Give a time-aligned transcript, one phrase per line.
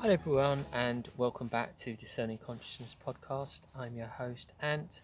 [0.00, 3.62] Hi everyone, and welcome back to Discerning Consciousness podcast.
[3.74, 5.00] I'm your host Ant,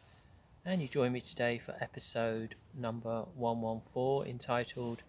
[0.66, 5.02] and you join me today for episode number 114 entitled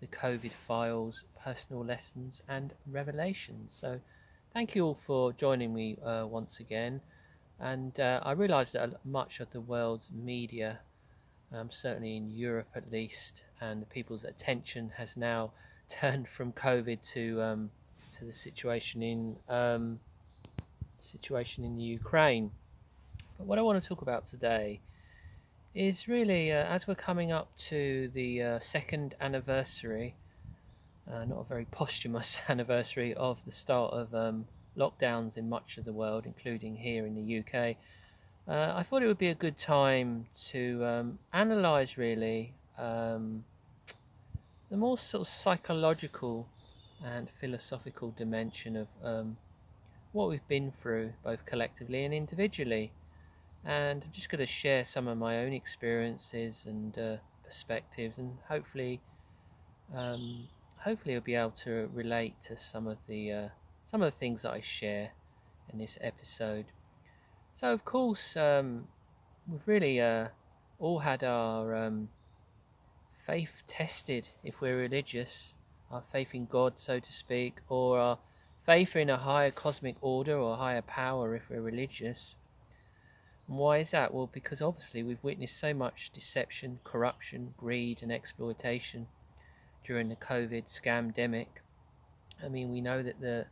[0.00, 3.72] The COVID Files Personal Lessons and Revelations.
[3.72, 4.00] So,
[4.52, 7.00] thank you all for joining me uh, once again.
[7.60, 10.80] And uh, I realise that much of the world's media,
[11.54, 15.52] um, certainly in Europe at least, and the people's attention has now
[15.88, 17.70] turned from COVID to um,
[18.18, 20.00] to the situation in um,
[20.98, 22.50] situation in the Ukraine.
[23.38, 24.80] But what I want to talk about today
[25.74, 30.14] is really uh, as we're coming up to the uh, second anniversary,
[31.10, 35.84] uh, not a very posthumous anniversary of the start of um, lockdowns in much of
[35.84, 37.76] the world, including here in the UK.
[38.46, 43.44] Uh, I thought it would be a good time to um, analyse really um,
[44.70, 46.48] the more sort of psychological
[47.04, 49.36] and philosophical dimension of um,
[50.12, 52.92] what we've been through, both collectively and individually.
[53.64, 58.38] And I'm just going to share some of my own experiences and uh, perspectives, and
[58.48, 59.00] hopefully,
[59.94, 63.48] um, hopefully, you'll be able to relate to some of the uh,
[63.84, 65.10] some of the things that I share
[65.72, 66.66] in this episode.
[67.54, 68.88] So, of course, um,
[69.46, 70.28] we've really uh,
[70.80, 72.08] all had our um,
[73.14, 75.54] faith tested if we're religious
[75.92, 78.18] our faith in God, so to speak, or our
[78.64, 82.36] faith in a higher cosmic order or higher power if we're religious.
[83.46, 84.14] And why is that?
[84.14, 89.08] Well, because obviously we've witnessed so much deception, corruption, greed, and exploitation
[89.84, 91.48] during the COVID scamdemic.
[92.42, 93.46] I mean, we know that the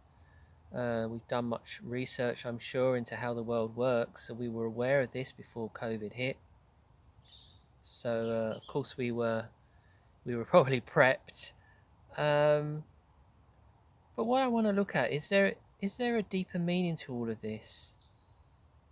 [0.74, 4.66] uh, we've done much research, I'm sure, into how the world works, so we were
[4.66, 6.36] aware of this before COVID hit.
[7.84, 9.46] So, uh, of course, we were
[10.24, 11.52] we were probably prepped
[12.16, 12.84] um,
[14.16, 17.14] but what I want to look at is there is there a deeper meaning to
[17.14, 17.94] all of this,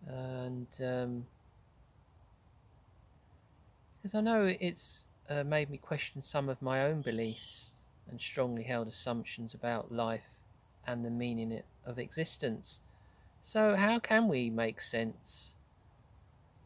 [0.07, 1.27] and um,
[3.97, 7.73] because I know it's uh, made me question some of my own beliefs
[8.11, 10.31] and strongly held assumptions about life
[10.87, 12.81] and the meaning of existence.
[13.43, 15.55] So, how can we make sense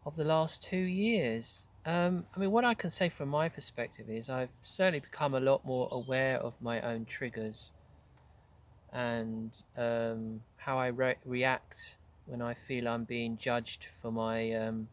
[0.07, 1.67] of the last two years?
[1.85, 5.41] Um, I mean, what I can say from my perspective is I've certainly become a
[5.41, 7.73] lot more aware of my own triggers
[8.93, 14.89] and um, how I re- react when I feel I'm being judged for my um,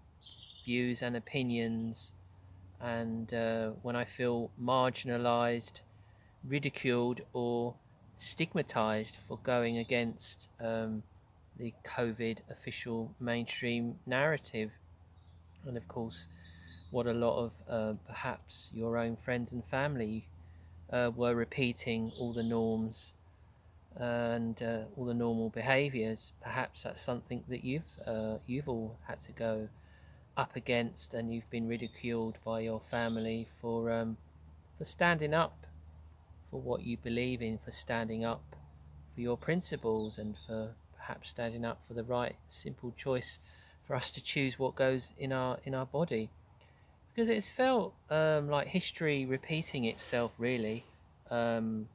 [0.65, 2.13] views and opinions,
[2.81, 5.81] and uh, when I feel marginalized,
[6.43, 7.75] ridiculed, or
[8.17, 11.03] stigmatized for going against um,
[11.57, 14.71] the COVID official mainstream narrative.
[15.65, 16.27] And of course,
[16.91, 20.27] what a lot of uh, perhaps your own friends and family
[20.91, 23.13] uh, were repeating all the norms
[23.95, 26.31] and uh, all the normal behaviours.
[26.41, 29.69] Perhaps that's something that you've uh, you've all had to go
[30.37, 34.17] up against, and you've been ridiculed by your family for um,
[34.77, 35.65] for standing up
[36.49, 38.55] for what you believe in, for standing up
[39.13, 43.39] for your principles, and for perhaps standing up for the right simple choice
[43.83, 46.29] for us to choose what goes in our in our body
[47.19, 50.85] because it's felt um, like history repeating itself, really.
[51.29, 51.89] Um,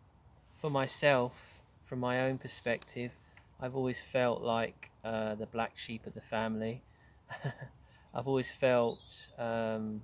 [0.54, 3.12] for myself, from my own perspective,
[3.58, 6.82] I've always felt like uh, the black sheep of the family.
[8.14, 10.02] I've always felt um,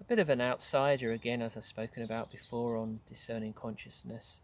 [0.00, 4.40] a bit of an outsider, again, as I've spoken about before on discerning consciousness,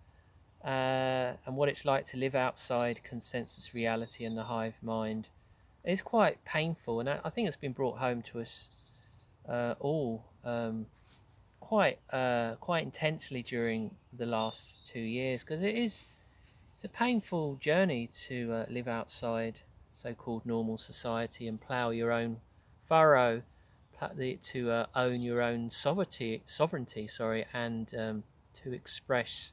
[0.63, 5.29] uh, and what it's like to live outside consensus reality and the hive mind.
[5.83, 8.69] is quite painful, and I think it's been brought home to us
[9.49, 10.87] uh, all um,
[11.61, 16.07] quite uh, quite intensely during the last two years because it is
[16.75, 19.61] it's a painful journey to uh, live outside
[19.93, 22.39] so-called normal society and plough your own
[22.87, 23.43] furrow
[24.43, 28.23] to uh, own your own sovereignty sovereignty sorry and um,
[28.55, 29.53] to express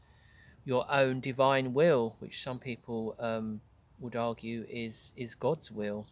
[0.63, 3.61] your own divine will which some people um,
[3.99, 6.05] would argue is is God's will.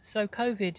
[0.00, 0.76] So covid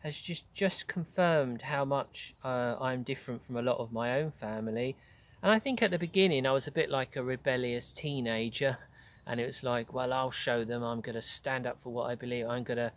[0.00, 4.30] has just just confirmed how much uh, I'm different from a lot of my own
[4.30, 4.96] family.
[5.42, 8.78] And I think at the beginning I was a bit like a rebellious teenager,
[9.26, 10.82] and it was like, well, I'll show them.
[10.82, 12.46] I'm going to stand up for what I believe.
[12.48, 12.92] I'm going to,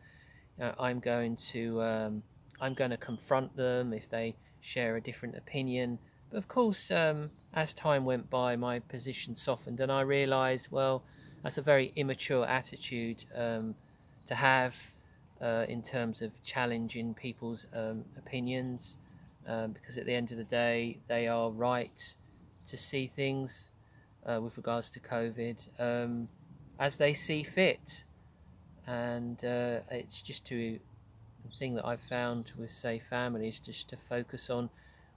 [0.60, 2.24] uh, I'm going to, um,
[2.60, 6.00] I'm going to confront them if they share a different opinion.
[6.30, 11.04] But of course, um, as time went by, my position softened, and I realised, well,
[11.44, 13.76] that's a very immature attitude um,
[14.28, 14.76] to have
[15.42, 18.98] uh, in terms of challenging people's um, opinions,
[19.48, 22.16] um, because at the end of the day, they are right
[22.68, 23.72] to see things
[24.26, 26.28] uh, with regards to COVID um,
[26.80, 28.04] as they see fit,
[28.86, 30.80] and uh, it's just to
[31.44, 34.70] the thing that I've found with say families just to focus on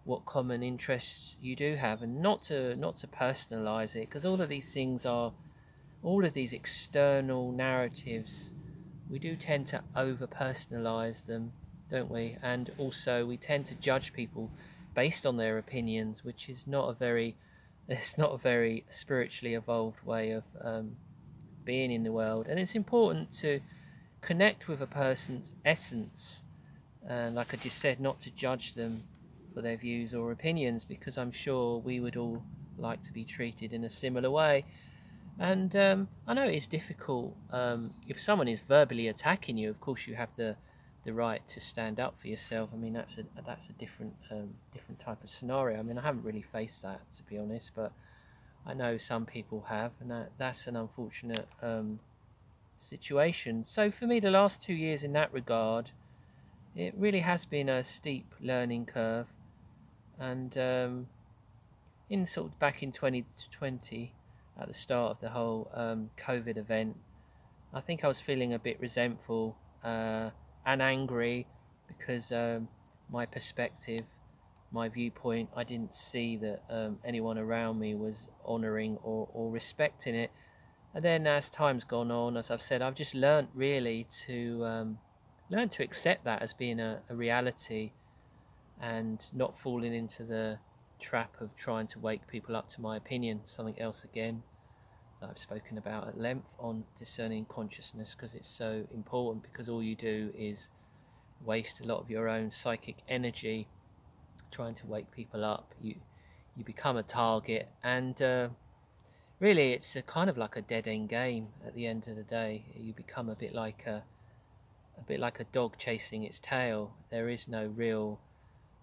[0.05, 4.09] what common interests you do have and not to not to personalize it.
[4.09, 5.33] Because all of these things are
[6.03, 8.53] all of these external narratives
[9.11, 11.53] we do tend to over personalize them
[11.91, 14.51] don't we and also we tend to judge people
[14.95, 17.37] based on their opinions which is not a very
[17.89, 20.97] it's not a very spiritually evolved way of um,
[21.65, 23.61] being in the world and it's important to
[24.21, 26.45] connect with a person's essence
[27.07, 29.03] and like i just said not to judge them
[29.55, 32.43] for their views or opinions because I'm sure we would all
[32.77, 34.65] like to be treated in a similar way.
[35.39, 39.71] And um, I know it's difficult um, if someone is verbally attacking you.
[39.71, 40.57] Of course, you have the
[41.05, 42.71] the right to stand up for yourself.
[42.73, 45.79] I mean, that's a that's a different um, different type of scenario.
[45.79, 47.93] I mean, I haven't really faced that to be honest, but
[48.67, 52.01] I know some people have, and that, that's an unfortunate um,
[52.79, 53.65] situation.
[53.65, 55.91] So for me, the last two years in that regard,
[56.75, 59.27] it really has been a steep learning curve
[60.19, 61.07] and um,
[62.09, 64.13] in sort of back in 2020
[64.61, 66.97] at the start of the whole um, COVID event,
[67.73, 70.31] I think I was feeling a bit resentful uh,
[70.65, 71.47] and angry
[71.89, 72.69] because um,
[73.11, 74.03] my perspective,
[74.71, 80.15] my viewpoint, I didn't see that um, anyone around me was honouring or, or respecting
[80.15, 80.31] it.
[80.95, 84.99] And then as time's gone on, as I've said, I've just learnt really to um,
[85.51, 87.93] learn to accept that as being a, a reality
[88.81, 90.59] and not falling into the
[91.05, 93.41] trap of trying to wake people up to my opinion.
[93.45, 94.43] Something else again
[95.21, 99.83] that I've spoken about at length on discerning consciousness because it's so important because all
[99.83, 100.71] you do is
[101.45, 103.69] waste a lot of your own psychic energy
[104.51, 105.75] trying to wake people up.
[105.81, 105.97] You
[106.57, 108.49] you become a target and uh,
[109.41, 112.23] really it's a kind of like a dead end game at the end of the
[112.23, 112.65] day.
[112.75, 114.05] You become a bit like a
[114.97, 116.95] a bit like a dog chasing its tail.
[117.11, 118.21] There is no real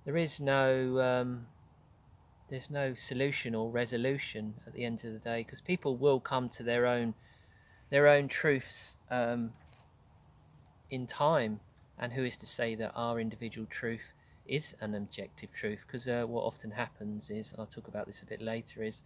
[0.06, 1.47] there is no um,
[2.51, 6.50] there's no solution or resolution at the end of the day because people will come
[6.50, 7.15] to their own
[7.89, 9.51] their own truths um,
[10.89, 11.62] in time.
[11.98, 14.13] And who is to say that our individual truth
[14.45, 15.80] is an objective truth?
[15.88, 19.01] Because uh, what often happens is and I'll talk about this a bit later is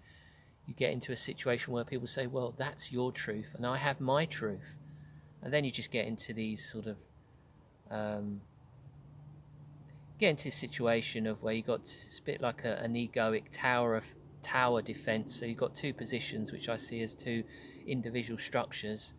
[0.68, 4.02] you get into a situation where people say well that's your truth and I have
[4.02, 4.80] my truth.
[5.44, 6.98] And then you just get into these sort of
[7.92, 8.42] um,
[10.20, 13.46] get into a situation of where you got it's a bit like a, an egoic
[13.52, 14.06] tower of
[14.42, 15.38] tower defense.
[15.38, 17.44] So you've got two positions, which I see as two
[17.88, 19.14] individual structures,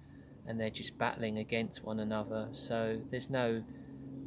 [0.46, 2.48] and they're just battling against one another.
[2.52, 3.62] So there's no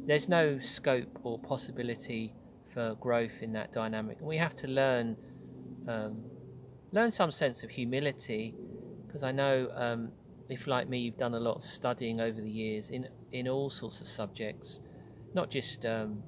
[0.06, 2.34] there's no scope or possibility
[2.72, 4.18] for growth in that dynamic.
[4.18, 5.16] And we have to learn
[5.88, 6.22] um,
[6.92, 8.54] learn some sense of humility,
[9.06, 10.12] because I know um,
[10.48, 13.70] if like me you've done a lot of studying over the years in in all
[13.70, 14.80] sorts of subjects,
[15.34, 16.22] not just um,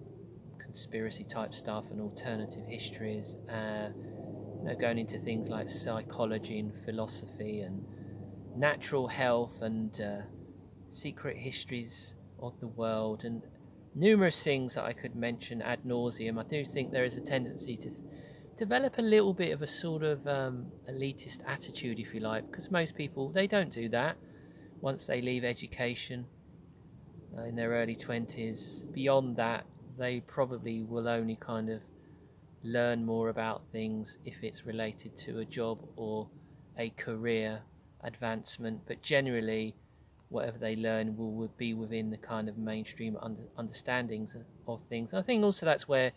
[0.73, 3.89] conspiracy type stuff and alternative histories, uh,
[4.59, 7.85] you know, going into things like psychology and philosophy and
[8.57, 10.23] natural health and uh,
[10.89, 13.43] secret histories of the world and
[13.95, 16.39] numerous things that I could mention ad nauseum.
[16.39, 18.01] I do think there is a tendency to th-
[18.57, 22.71] develop a little bit of a sort of um, elitist attitude, if you like, because
[22.71, 24.17] most people they don't do that
[24.81, 26.25] once they leave education
[27.37, 28.87] uh, in their early twenties.
[28.93, 29.67] Beyond that,
[29.99, 31.81] they probably will only kind of
[32.63, 36.29] learn more about things if it's related to a job or
[36.79, 37.63] a career
[38.03, 38.81] advancement.
[38.87, 39.75] But generally,
[40.29, 45.13] whatever they learn will, will be within the kind of mainstream under, understandings of things.
[45.13, 46.13] I think also that's where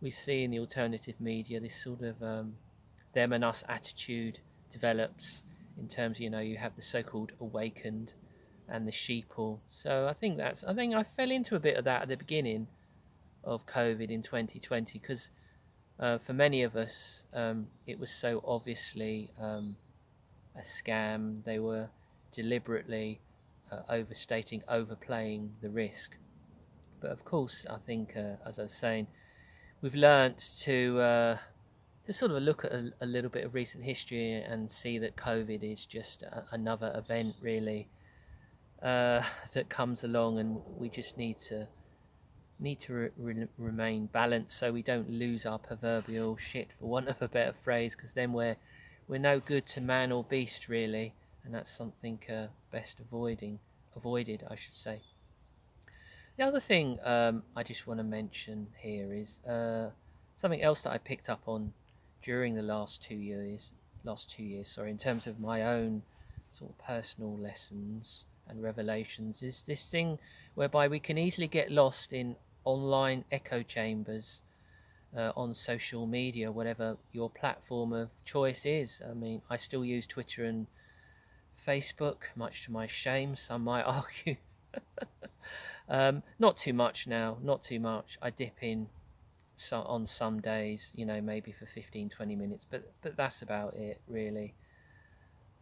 [0.00, 2.54] we see in the alternative media this sort of um,
[3.14, 5.42] them and us attitude develops
[5.78, 8.14] in terms, you know, you have the so-called awakened
[8.68, 9.58] and the sheeple.
[9.68, 12.16] So I think that's I think I fell into a bit of that at the
[12.16, 12.68] beginning
[13.44, 15.30] of COVID in 2020 because
[15.98, 19.76] uh, for many of us um, it was so obviously um,
[20.56, 21.44] a scam.
[21.44, 21.88] They were
[22.32, 23.20] deliberately
[23.70, 26.16] uh, overstating, overplaying the risk.
[27.00, 29.06] But of course, I think, uh, as I was saying,
[29.80, 31.38] we've learnt to uh,
[32.06, 35.16] to sort of look at a, a, little bit of recent history and see that
[35.16, 37.88] COVID is just a, another event, really,
[38.82, 39.22] uh,
[39.54, 41.68] that comes along, and we just need to
[42.60, 47.08] need to re- re- remain balanced so we don't lose our proverbial shit, for want
[47.08, 48.56] of a better phrase, because then we're
[49.08, 51.14] we're no good to man or beast really,
[51.44, 53.58] and that's something uh, best avoiding
[53.96, 55.00] avoided, I should say.
[56.36, 59.90] The other thing um, I just want to mention here is uh,
[60.36, 61.72] something else that I picked up on
[62.22, 63.72] during the last two years
[64.04, 66.02] last two years, sorry, in terms of my own
[66.50, 70.18] sort of personal lessons and revelations, is this thing
[70.54, 74.42] whereby we can easily get lost in online echo chambers
[75.16, 79.02] uh, on social media, whatever your platform of choice is.
[79.08, 80.66] I mean, I still use Twitter and
[81.66, 84.36] Facebook, much to my shame, some might argue.
[85.88, 88.18] um, not too much now, not too much.
[88.22, 88.88] I dip in
[89.56, 93.74] so, on some days, you know, maybe for 15, 20 minutes, but, but that's about
[93.74, 94.54] it, really.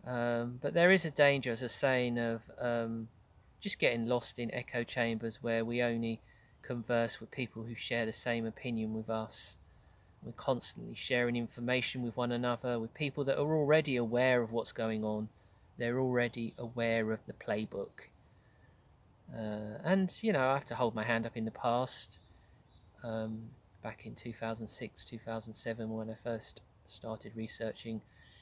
[0.06, 3.08] Um, but there is a danger, as a saying, of um,
[3.60, 6.20] just getting lost in echo chambers where we only
[6.62, 9.56] converse with people who share the same opinion with us.
[10.22, 14.72] We're constantly sharing information with one another, with people that are already aware of what's
[14.72, 15.28] going on.
[15.78, 18.08] They're already aware of the playbook.
[19.32, 22.18] Uh, and, you know, I have to hold my hand up in the past.
[23.04, 23.50] Um,
[23.82, 28.00] back in 2006, 2007, when I first started researching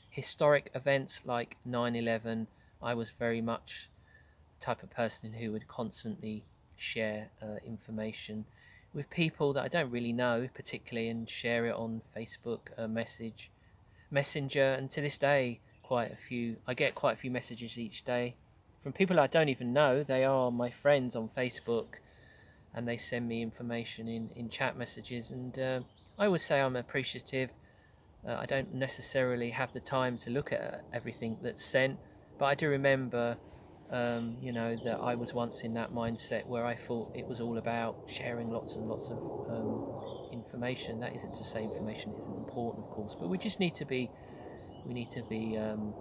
[0.08, 2.46] historic events like 9 11,
[2.82, 3.90] I was very much
[4.58, 6.44] the type of person who would constantly
[6.76, 8.44] share uh, information
[8.94, 13.50] with people that I don't really know, particularly, and share it on Facebook, uh, message,
[14.10, 16.56] Messenger, and to this day, quite a few.
[16.66, 18.36] I get quite a few messages each day
[18.86, 20.04] from people I don't even know.
[20.04, 21.96] They are my friends on Facebook,
[22.72, 25.80] and they send me information in in chat messages, and uh,
[26.16, 27.50] I would say I'm appreciative.
[28.24, 31.98] Uh, I don't necessarily have the time to look at everything that's sent,
[32.38, 33.36] but I do remember
[33.90, 37.40] um, you know, that I was once in that mindset where I thought it was
[37.40, 41.00] all about sharing lots and lots of um, information.
[41.00, 44.10] That isn't to say information isn't important, of course, but we just need to be,
[44.84, 45.94] we need to be um,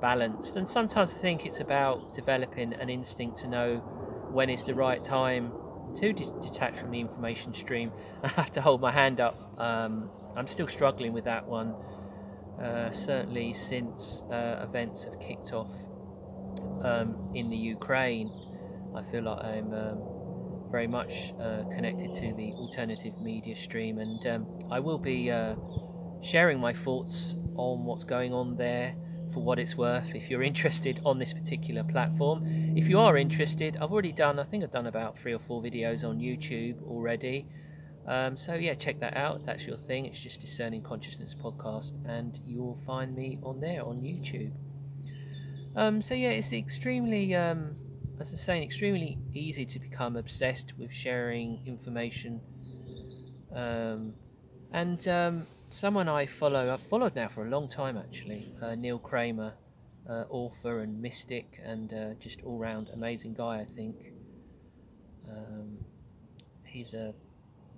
[0.00, 0.56] balanced.
[0.56, 3.78] And sometimes I think it's about developing an instinct to know
[4.30, 5.52] when is the right time
[5.96, 7.92] to de- detach from the information stream.
[8.22, 9.58] I have to hold my hand up.
[9.58, 11.74] Um, I'm still struggling with that one.
[12.60, 15.72] Uh, certainly since uh, events have kicked off
[16.82, 18.30] um, in the Ukraine,
[18.94, 20.02] I feel like I'm um,
[20.70, 25.54] very much uh, connected to the alternative media stream, and um, I will be uh,
[26.22, 28.94] sharing my thoughts on what's going on there
[29.32, 30.14] for what it's worth.
[30.14, 34.44] If you're interested on this particular platform, if you are interested, I've already done, I
[34.44, 37.46] think I've done about three or four videos on YouTube already.
[38.06, 39.46] Um, so yeah, check that out.
[39.46, 40.06] That's your thing.
[40.06, 44.52] It's just Discerning Consciousness podcast, and you will find me on there on YouTube.
[45.76, 47.76] Um, so yeah, it's extremely, um,
[48.20, 52.40] as I say, extremely easy to become obsessed with sharing information.
[53.54, 54.14] Um,
[54.72, 58.98] and um, someone I follow, I've followed now for a long time actually, uh, Neil
[58.98, 59.54] Kramer,
[60.08, 63.60] uh, author and mystic, and uh, just all-round amazing guy.
[63.60, 64.12] I think
[65.28, 65.78] um,
[66.64, 67.14] he's a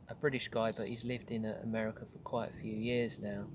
[0.08, 3.46] a British guy, but he's lived in uh, America for quite a few years now.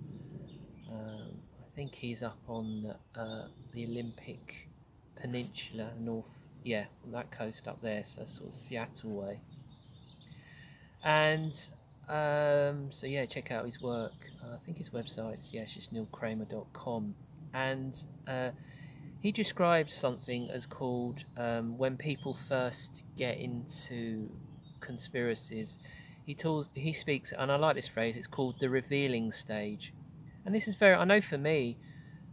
[0.92, 1.41] Um,
[1.76, 4.68] think he's up on uh, the Olympic
[5.20, 6.26] Peninsula, north,
[6.64, 9.40] yeah, that coast up there, so sort of Seattle way.
[11.04, 11.54] And
[12.10, 14.14] um, so yeah, check out his work.
[14.44, 17.16] Uh, I think his website's yeah, it's just neilkramer.com,
[17.54, 18.52] and uh,
[19.22, 24.30] he describes something as called um, when people first get into
[24.80, 25.80] conspiracies.
[26.26, 28.18] He talks, he speaks, and I like this phrase.
[28.18, 29.94] It's called the revealing stage
[30.46, 31.78] and this is very, I know for me,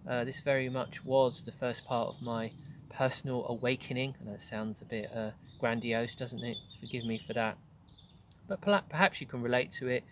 [0.09, 2.53] uh, this very much was the first part of my
[2.91, 4.15] personal awakening.
[4.21, 6.57] And that sounds a bit uh, grandiose, doesn't it?
[6.81, 7.59] Forgive me for that.
[8.47, 10.05] But perhaps you can relate to it.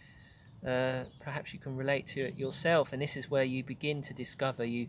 [0.66, 4.12] Uh, perhaps you can relate to it yourself, and this is where you begin to
[4.12, 4.64] discover.
[4.64, 4.88] You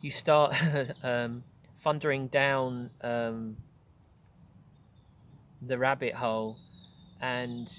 [0.00, 0.54] you start
[1.02, 1.44] um,
[1.78, 3.58] thundering down um,
[5.60, 6.56] the rabbit hole,
[7.20, 7.70] and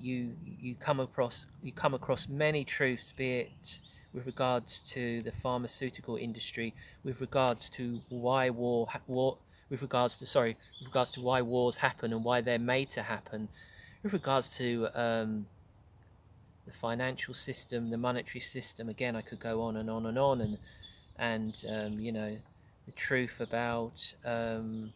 [0.00, 3.80] you you come across you come across many truths, be it
[4.12, 9.38] with regards to the pharmaceutical industry, with regards to why war, war
[9.70, 13.02] with regards to sorry, with regards to why wars happen and why they're made to
[13.02, 13.48] happen,
[14.02, 15.46] with regards to um,
[16.66, 18.88] the financial system, the monetary system.
[18.88, 20.58] Again, I could go on and on and on, and
[21.18, 22.36] and um, you know
[22.86, 24.92] the truth about um,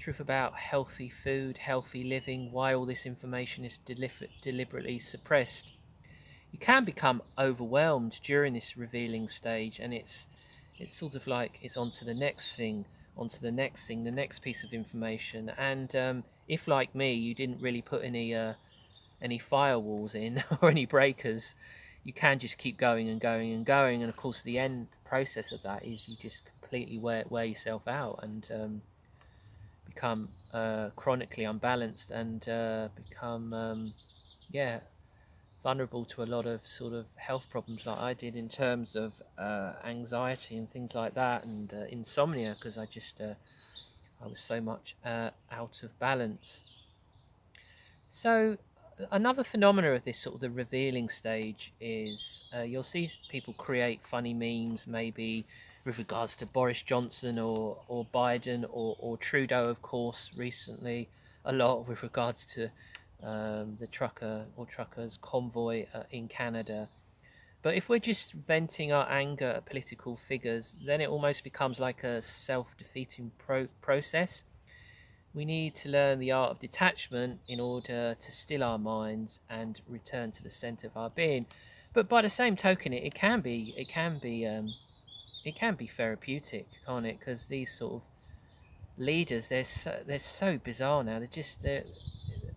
[0.00, 3.78] truth about healthy food, healthy living, why all this information is
[4.40, 5.66] deliberately suppressed.
[6.50, 10.26] You can become overwhelmed during this revealing stage, and it's
[10.78, 14.10] it's sort of like it's on to the next thing, onto the next thing, the
[14.10, 15.52] next piece of information.
[15.58, 18.54] And um, if, like me, you didn't really put any uh,
[19.20, 21.54] any firewalls in or any breakers,
[22.04, 24.00] you can just keep going and going and going.
[24.02, 27.86] And of course, the end process of that is you just completely wear wear yourself
[27.86, 28.82] out and um,
[29.90, 33.94] become uh, chronically unbalanced and uh, become, um,
[34.50, 34.80] yeah,
[35.62, 39.22] vulnerable to a lot of sort of health problems like I did in terms of
[39.36, 43.34] uh, anxiety and things like that and uh, insomnia because I just uh,
[44.22, 46.64] I was so much uh, out of balance.
[48.08, 48.58] So
[49.10, 54.34] another phenomena of this sort of the revealing stage is you'll see people create funny
[54.34, 55.46] memes maybe
[55.90, 61.08] with regards to Boris Johnson or, or Biden or, or Trudeau of course recently
[61.44, 62.70] a lot with regards to
[63.24, 66.88] um, the trucker or truckers convoy uh, in Canada.
[67.60, 72.04] But if we're just venting our anger at political figures, then it almost becomes like
[72.04, 74.44] a self defeating pro- process.
[75.34, 79.80] We need to learn the art of detachment in order to still our minds and
[79.88, 81.46] return to the center of our being.
[81.92, 84.72] But by the same token, it, it can be it can be um,
[85.44, 87.18] it can be therapeutic, can't it?
[87.18, 88.02] Because these sort of
[88.98, 91.18] leaders, they're so, they're so bizarre now.
[91.18, 91.84] They're just they're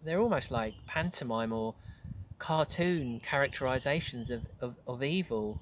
[0.03, 1.75] they're almost like pantomime or
[2.39, 5.61] cartoon characterizations of, of, of evil,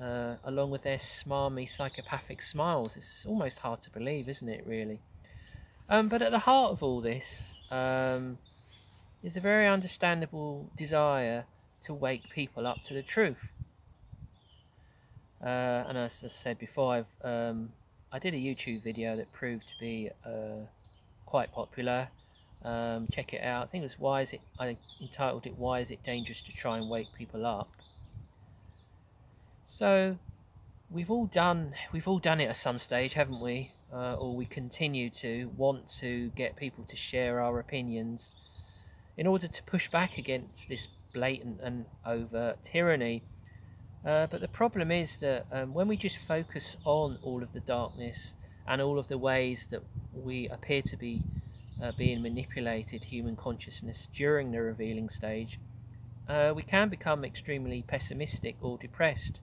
[0.00, 2.96] uh, along with their smarmy psychopathic smiles.
[2.96, 5.00] It's almost hard to believe, isn't it, really?
[5.88, 8.36] Um, but at the heart of all this um,
[9.22, 11.44] is a very understandable desire
[11.82, 13.50] to wake people up to the truth.
[15.42, 17.70] Uh, and as I said before, I've um,
[18.12, 20.66] I did a YouTube video that proved to be uh,
[21.26, 22.08] quite popular.
[22.64, 23.64] Um, check it out.
[23.64, 26.52] I think it was why is it I entitled it why is it dangerous to
[26.52, 27.68] try and wake people up.
[29.66, 30.18] So
[30.90, 33.72] we've all done we've all done it at some stage, haven't we?
[33.92, 38.32] Uh, or we continue to want to get people to share our opinions
[39.16, 43.22] in order to push back against this blatant and overt tyranny.
[44.04, 47.60] Uh, but the problem is that um, when we just focus on all of the
[47.60, 48.34] darkness
[48.66, 51.22] and all of the ways that we appear to be
[51.82, 55.58] uh, being manipulated human consciousness during the revealing stage,
[56.28, 59.40] uh, we can become extremely pessimistic or depressed.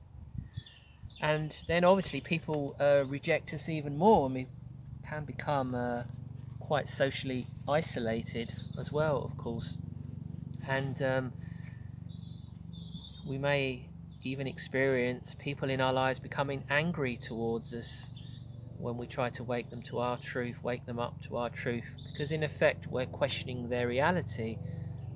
[1.19, 4.47] And then obviously people uh, reject us even more we
[5.07, 6.03] can become uh,
[6.59, 9.77] quite socially isolated as well, of course.
[10.67, 11.33] And um,
[13.27, 13.87] we may
[14.23, 18.13] even experience people in our lives becoming angry towards us
[18.77, 21.85] when we try to wake them to our truth, wake them up to our truth,
[22.11, 24.57] because in effect we're questioning their reality,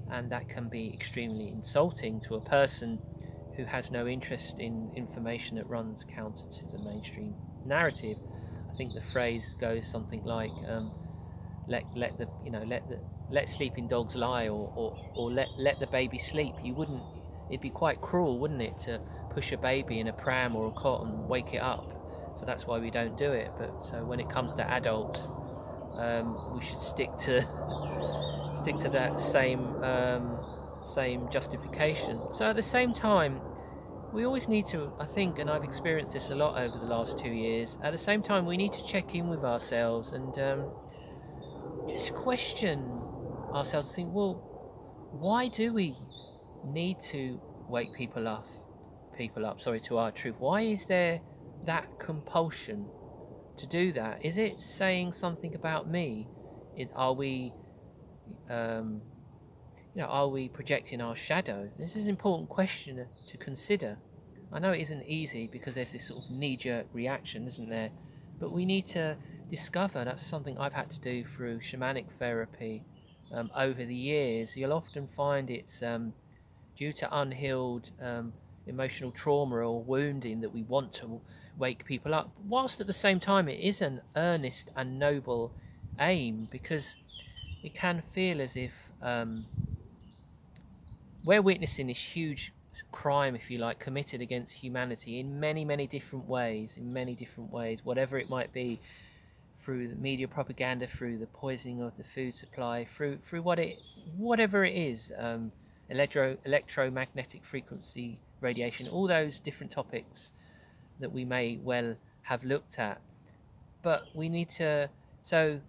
[0.10, 3.00] and that can be extremely insulting to a person
[3.58, 8.18] who has no interest in information that runs counter to the mainstream narrative.
[8.72, 10.92] I think the phrase goes something like, um,
[11.68, 13.00] "Let let the you know let the
[13.32, 16.54] let sleeping dogs lie," or, or or let let the baby sleep.
[16.62, 17.02] You wouldn't.
[17.50, 20.72] It'd be quite cruel, wouldn't it, to push a baby in a pram or a
[20.72, 21.96] cot and wake it up
[22.36, 23.52] so that's why we don't do it.
[23.58, 25.28] But so when it comes to adults,
[25.96, 27.42] um, we should stick to
[28.56, 30.38] stick to that same um,
[30.84, 32.20] same justification.
[32.34, 33.40] So at the same time,
[34.14, 37.18] we always need to, I think, and I've experienced this a lot over the last
[37.18, 37.78] two years.
[37.84, 40.66] At the same time, we need to check in with ourselves and um,
[41.88, 43.02] just question
[43.54, 43.96] ourselves.
[43.96, 44.34] Think, well,
[45.20, 45.96] why do we
[46.66, 48.48] need to wake people up?
[49.18, 50.36] People up, sorry, to our truth.
[50.40, 51.22] Why is there
[51.66, 52.86] that compulsion
[53.58, 54.26] to do that?
[54.26, 56.28] Is it saying something about me?
[56.78, 57.54] Is, are we,
[58.50, 59.02] um,
[59.94, 61.70] you know, are we projecting our shadow?
[61.80, 63.98] This is an important question to consider.
[64.52, 67.92] I know it isn't easy because there's this sort of knee-jerk reaction, isn't there?
[68.40, 69.16] But we need to
[69.50, 70.04] discover.
[70.04, 72.84] That's something I've had to do through shamanic therapy
[73.34, 74.56] um, over the years.
[74.58, 76.14] You'll often find it's um,
[76.76, 78.34] due to unhealed um,
[78.68, 81.22] emotional trauma or wounding that we want to
[81.58, 85.54] wake people up, whilst at the same time it is an earnest and noble
[86.00, 86.96] aim because
[87.64, 89.46] it can feel as if um,
[91.24, 92.54] we're witnessing this huge
[92.92, 97.52] crime, if you like, committed against humanity in many, many different ways, in many different
[97.52, 98.80] ways, whatever it might be,
[99.60, 103.80] through the media propaganda, through the poisoning of the food supply, through through what it,
[104.16, 105.52] whatever it is, um,
[105.90, 110.32] electro electromagnetic frequency radiation, all those different topics
[111.00, 113.02] that we may well have looked at.
[113.82, 114.90] But we need to.
[115.24, 115.62] So,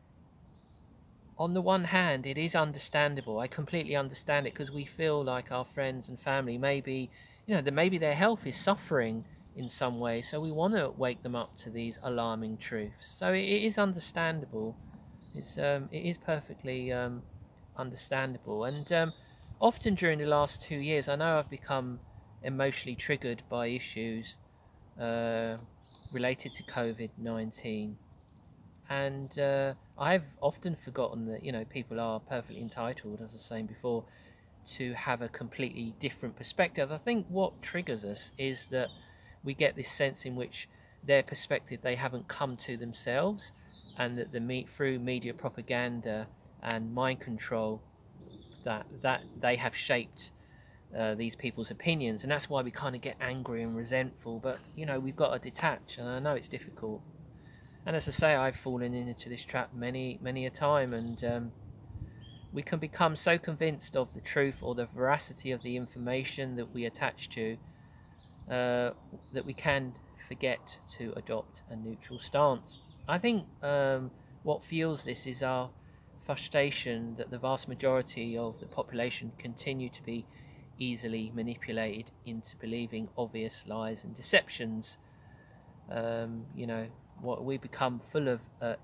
[1.39, 3.39] on the one hand, it is understandable.
[3.39, 7.11] I completely understand it because we feel like our friends and family maybe,
[7.47, 9.25] you know, that maybe their health is suffering
[9.55, 10.21] in some way.
[10.21, 13.09] So we want to wake them up to these alarming truths.
[13.09, 14.77] So it, is understandable.
[15.35, 17.23] It's um, it is perfectly um,
[17.77, 18.65] understandable.
[18.65, 19.13] And um,
[19.61, 22.01] often during the last two years, I know I've become
[22.43, 24.39] emotionally triggered by issues
[25.01, 25.57] uh,
[26.13, 27.97] related to COVID 19.
[28.89, 33.43] And uh, I've often forgotten that, you know, people are perfectly entitled, as I was
[33.43, 34.05] saying before,
[34.75, 36.93] to have a completely different perspective.
[36.93, 38.89] I think what triggers us is that
[39.43, 40.69] we get this sense in which
[41.05, 43.53] their perspective they haven't come to themselves,
[43.99, 46.27] and that the through media propaganda
[46.63, 47.83] and mind control
[48.67, 50.33] that that they have shaped
[50.97, 54.39] uh, these people's opinions, and that's why we kind of get angry and resentful.
[54.39, 57.01] But you know, we've got to detach, and I know it's difficult.
[57.87, 61.53] And as I say, I've fallen into this trap many, many a time, and um,
[62.53, 66.75] we can become so convinced of the truth or the veracity of the information that
[66.75, 67.57] we attach to
[68.51, 68.91] uh,
[69.33, 69.95] that we can
[70.27, 72.81] forget to adopt a neutral stance.
[73.09, 74.11] I think um,
[74.43, 75.71] what fuels this is our
[76.27, 80.27] frustration that the vast majority of the population continue to be
[80.77, 84.99] easily manipulated into believing obvious lies and deceptions.
[85.89, 86.89] Um, you know,
[87.21, 88.75] what we become full of uh,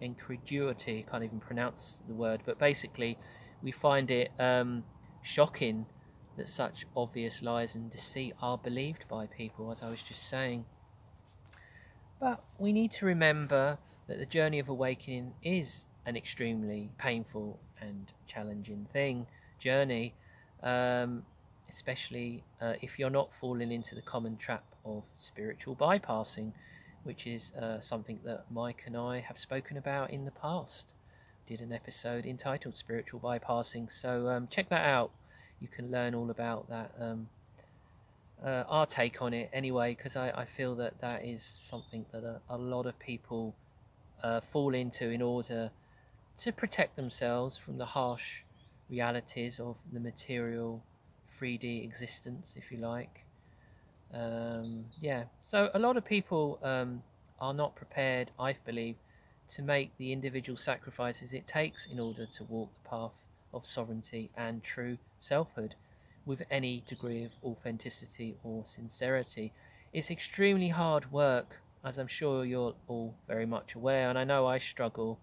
[0.00, 1.06] incredulity.
[1.10, 3.16] Can't even pronounce the word, but basically,
[3.62, 4.82] we find it um,
[5.22, 5.86] shocking
[6.36, 10.64] that such obvious lies and deceit are believed by people, as I was just saying.
[12.18, 18.12] But we need to remember that the journey of awakening is an extremely painful and
[18.26, 19.28] challenging thing,
[19.60, 20.12] journey,
[20.60, 21.22] um,
[21.68, 26.52] especially uh, if you're not falling into the common trap of spiritual bypassing,
[27.04, 30.94] which is uh, something that Mike and I have spoken about in the past.
[31.46, 35.12] Did an episode entitled Spiritual Bypassing, so um, check that out.
[35.60, 36.92] You can learn all about that.
[36.98, 37.28] Um,
[38.44, 42.24] uh, our take on it anyway, because I, I feel that that is something that
[42.24, 43.54] a, a lot of people
[44.22, 45.70] uh, fall into in order
[46.40, 48.42] to protect themselves from the harsh
[48.88, 50.82] realities of the material
[51.38, 53.24] 3D existence, if you like.
[54.12, 57.02] Um, yeah, so a lot of people um,
[57.40, 58.96] are not prepared, I believe,
[59.50, 63.12] to make the individual sacrifices it takes in order to walk the path
[63.52, 65.74] of sovereignty and true selfhood
[66.24, 69.52] with any degree of authenticity or sincerity.
[69.92, 74.46] It's extremely hard work, as I'm sure you're all very much aware, and I know
[74.46, 75.18] I struggle.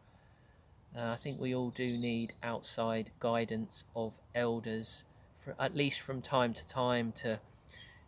[0.95, 5.03] Uh, I think we all do need outside guidance of elders,
[5.43, 7.39] for, at least from time to time, to,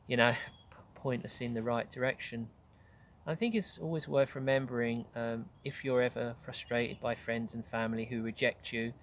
[0.07, 0.35] you know,
[0.95, 2.49] point us in the right direction.
[3.27, 8.05] I think it's always worth remembering um, if you're ever frustrated by friends and family
[8.05, 8.93] who reject you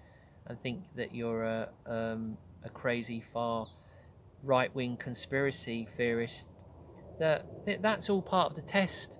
[0.45, 3.67] and think that you're a, um, a crazy, far
[4.43, 6.49] right wing conspiracy theorist,
[7.19, 7.45] that
[7.81, 9.19] that's all part of the test.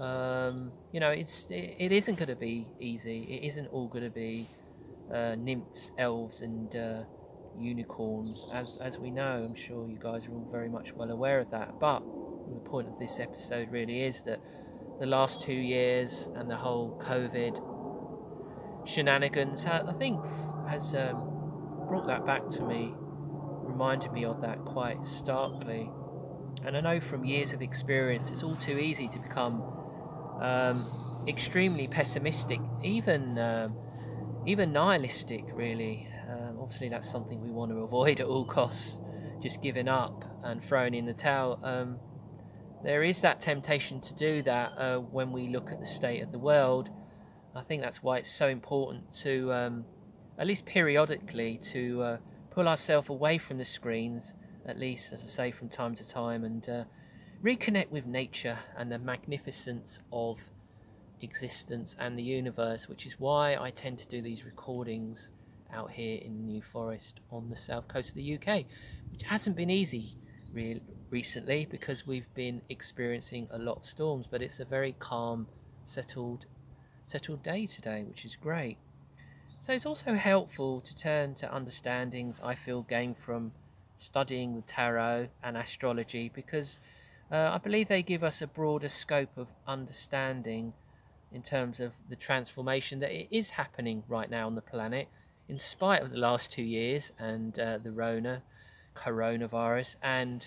[0.00, 3.22] Um, you know, it's it, it isn't going to be easy.
[3.22, 4.48] It isn't all going to be
[5.12, 7.02] uh, nymphs, elves, and uh,
[7.58, 9.46] unicorns, as as we know.
[9.48, 11.78] I'm sure you guys are all very much well aware of that.
[11.78, 14.40] But the point of this episode really is that
[15.00, 20.20] the last two years and the whole COVID shenanigans, I think,
[20.68, 22.94] has um, brought that back to me,
[23.62, 25.90] reminded me of that quite starkly.
[26.64, 29.62] And I know from years of experience, it's all too easy to become
[30.44, 33.76] um, extremely pessimistic, even um,
[34.46, 36.08] even nihilistic, really.
[36.28, 39.00] Um, obviously, that's something we want to avoid at all costs.
[39.42, 41.58] Just giving up and throwing in the towel.
[41.62, 41.98] Um,
[42.82, 46.32] there is that temptation to do that uh, when we look at the state of
[46.32, 46.90] the world.
[47.56, 49.52] I think that's why it's so important to,
[50.38, 52.16] at least periodically, to uh,
[52.50, 54.34] pull ourselves away from the screens,
[54.66, 56.84] at least, as I say, from time to time, and uh,
[57.44, 60.40] reconnect with nature and the magnificence of
[61.20, 65.28] existence and the universe, which is why I tend to do these recordings
[65.72, 68.64] out here in the New Forest on the south coast of the UK,
[69.12, 70.16] which hasn't been easy
[70.54, 70.80] re-
[71.10, 75.46] recently because we've been experiencing a lot of storms, but it's a very calm,
[75.84, 76.46] settled,
[77.04, 78.78] settled day today, which is great.
[79.60, 83.52] So it's also helpful to turn to understandings I feel gained from
[83.96, 86.80] studying the tarot and astrology because
[87.34, 90.72] uh, I believe they give us a broader scope of understanding
[91.32, 95.08] in terms of the transformation that it is happening right now on the planet
[95.48, 98.42] in spite of the last two years and uh, the Rona,
[98.94, 100.46] coronavirus, and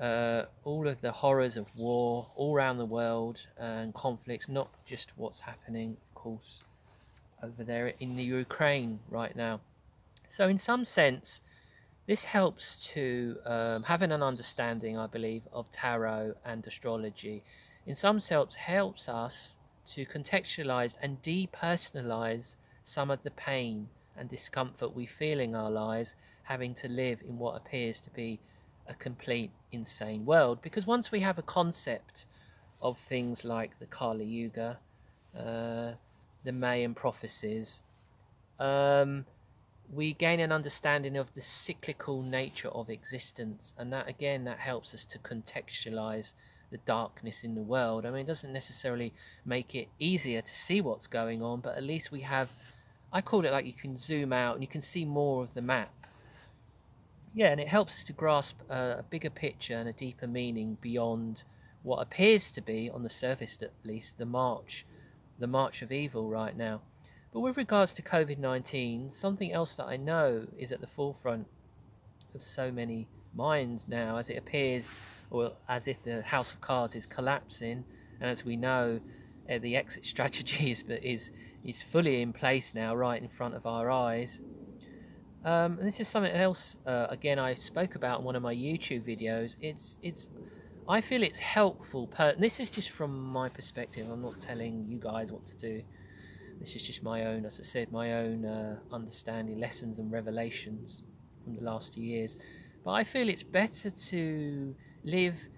[0.00, 5.18] uh, all of the horrors of war all around the world and conflicts, not just
[5.18, 6.62] what's happening, of course,
[7.42, 9.58] over there in the Ukraine right now.
[10.28, 11.40] So, in some sense,
[12.06, 17.44] this helps to um, having an understanding, I believe, of tarot and astrology.
[17.86, 19.56] In some sense, helps us
[19.88, 26.14] to contextualize and depersonalize some of the pain and discomfort we feel in our lives
[26.44, 28.40] having to live in what appears to be
[28.88, 30.60] a complete insane world.
[30.60, 32.26] Because once we have a concept
[32.80, 34.78] of things like the Kali Yuga,
[35.38, 35.92] uh,
[36.44, 37.80] the Mayan prophecies,
[38.58, 39.24] um,
[39.90, 44.94] we gain an understanding of the cyclical nature of existence, and that again that helps
[44.94, 46.32] us to contextualize
[46.70, 48.06] the darkness in the world.
[48.06, 49.12] I mean, it doesn't necessarily
[49.44, 52.50] make it easier to see what's going on, but at least we have.
[53.12, 55.60] I call it like you can zoom out and you can see more of the
[55.60, 55.92] map.
[57.34, 60.78] Yeah, and it helps us to grasp a, a bigger picture and a deeper meaning
[60.80, 61.42] beyond
[61.82, 64.86] what appears to be, on the surface at least, the march,
[65.38, 66.80] the march of evil right now.
[67.32, 71.46] But with regards to COVID 19, something else that I know is at the forefront
[72.34, 74.92] of so many minds now, as it appears,
[75.30, 77.84] or as if the house of cards is collapsing,
[78.20, 79.00] and as we know,
[79.50, 81.30] uh, the exit strategy is, is,
[81.64, 84.42] is fully in place now, right in front of our eyes.
[85.44, 88.54] Um, and this is something else, uh, again, I spoke about in one of my
[88.54, 89.56] YouTube videos.
[89.60, 90.28] It's, it's,
[90.88, 92.06] I feel it's helpful.
[92.06, 94.08] Per- this is just from my perspective.
[94.08, 95.82] I'm not telling you guys what to do.
[96.60, 101.02] This is just my own, as I said, my own uh, understanding, lessons, and revelations
[101.42, 102.36] from the last few years.
[102.84, 105.48] But I feel it's better to live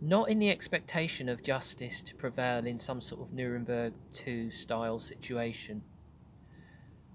[0.00, 5.00] not in the expectation of justice to prevail in some sort of Nuremberg 2 style
[5.00, 5.82] situation.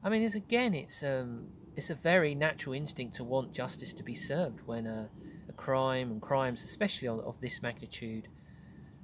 [0.04, 4.04] I mean, it's, again, it's um, it's a very natural instinct to want justice to
[4.04, 5.10] be served when a,
[5.50, 8.28] a crime and crimes, especially of, of this magnitude,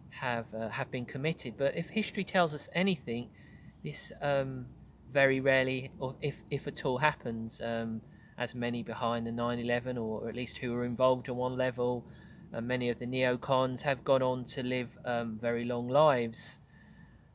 [0.10, 1.56] have uh, have been committed.
[1.58, 3.30] But if history tells us anything,
[3.84, 4.66] this um,
[5.12, 7.62] very rarely, or if, if at all, happens.
[7.62, 8.02] Um,
[8.40, 12.06] as many behind the 9/11, or at least who were involved on one level,
[12.54, 16.60] uh, many of the neocons have gone on to live um, very long lives,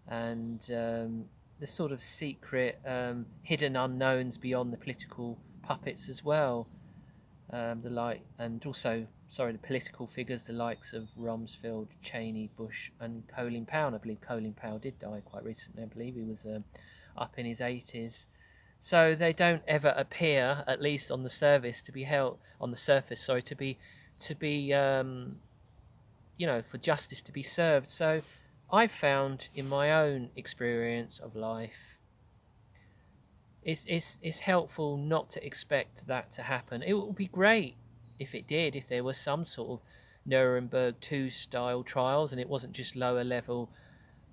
[0.08, 1.26] and um,
[1.60, 6.66] the sort of secret, um, hidden unknowns beyond the political puppets as well.
[7.50, 12.92] Um, the like, and also, sorry, the political figures, the likes of Rumsfeld, Cheney, Bush,
[13.00, 13.94] and Colin Powell.
[13.94, 15.82] I believe Colin Powell did die quite recently.
[15.82, 16.62] I believe he was um,
[17.18, 18.26] up in his 80s.
[18.80, 22.76] So they don't ever appear, at least on the surface, to be held on the
[22.76, 23.20] surface.
[23.20, 23.76] Sorry, to be,
[24.20, 25.38] to be, um,
[26.36, 27.90] you know, for justice to be served.
[27.90, 28.22] So
[28.70, 31.98] I've found in my own experience of life
[33.64, 36.82] it's, it's, it's helpful not to expect that to happen.
[36.82, 37.76] It would be great
[38.18, 39.80] if it did, if there was some sort of
[40.26, 43.70] Nuremberg 2 style trials and it wasn't just lower level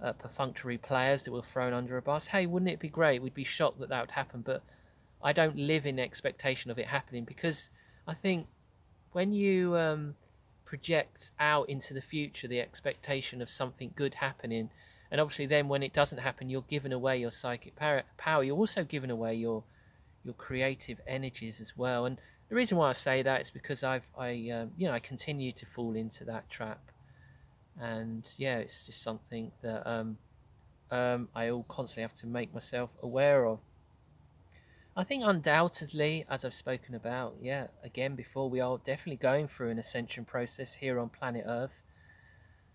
[0.01, 2.27] uh, perfunctory players that were thrown under a bus.
[2.27, 3.21] Hey, wouldn't it be great?
[3.21, 4.63] We'd be shocked that that would happen, but
[5.23, 7.69] I don't live in expectation of it happening because
[8.07, 8.47] I think
[9.11, 10.15] when you um,
[10.65, 14.69] project out into the future the expectation of something good happening,
[15.11, 18.83] and obviously then when it doesn't happen you're giving away your psychic power you're also
[18.83, 19.63] giving away your
[20.23, 22.17] your creative energies as well and
[22.51, 25.53] the reason why I say that is because I've I um, you know I continue
[25.53, 26.91] to fall into that trap.
[27.79, 30.17] And yeah it's just something that um,
[30.91, 33.59] um, I all constantly have to make myself aware of.
[34.97, 39.69] I think undoubtedly as I've spoken about yeah again before we are definitely going through
[39.69, 41.81] an ascension process here on planet earth.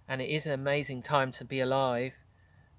[0.09, 2.15] And it is an amazing time to be alive.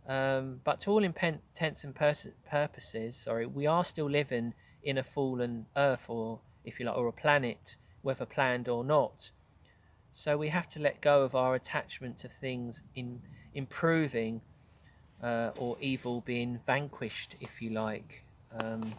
[0.08, 5.66] Um, but to all intents and purposes, sorry, we are still living in a fallen
[5.76, 9.32] Earth, or if you like, or a planet, whether planned or not.
[10.12, 13.21] So we have to let go of our attachment to things in
[13.53, 14.41] improving
[15.23, 18.23] uh, or evil being vanquished, if you like,
[18.60, 18.93] um,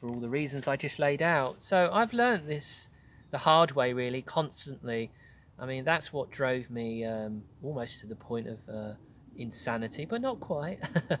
[0.00, 1.62] for all the reasons I just laid out.
[1.62, 2.88] So I've learned this
[3.30, 5.10] the hard way, really, constantly.
[5.58, 8.58] I mean, that's what drove me um, almost to the point of.
[8.68, 8.94] Uh,
[9.40, 10.80] insanity, but not quite.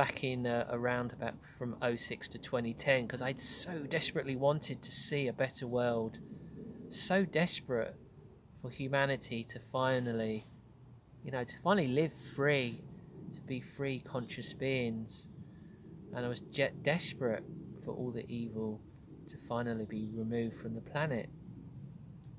[0.00, 4.90] Back in uh, around about from 06 to 2010, because I'd so desperately wanted to
[4.90, 6.16] see a better world,
[6.88, 7.94] so desperate
[8.62, 10.46] for humanity to finally,
[11.22, 12.80] you know, to finally live free,
[13.34, 15.28] to be free conscious beings,
[16.14, 17.44] and I was jet desperate
[17.84, 18.80] for all the evil
[19.28, 21.28] to finally be removed from the planet.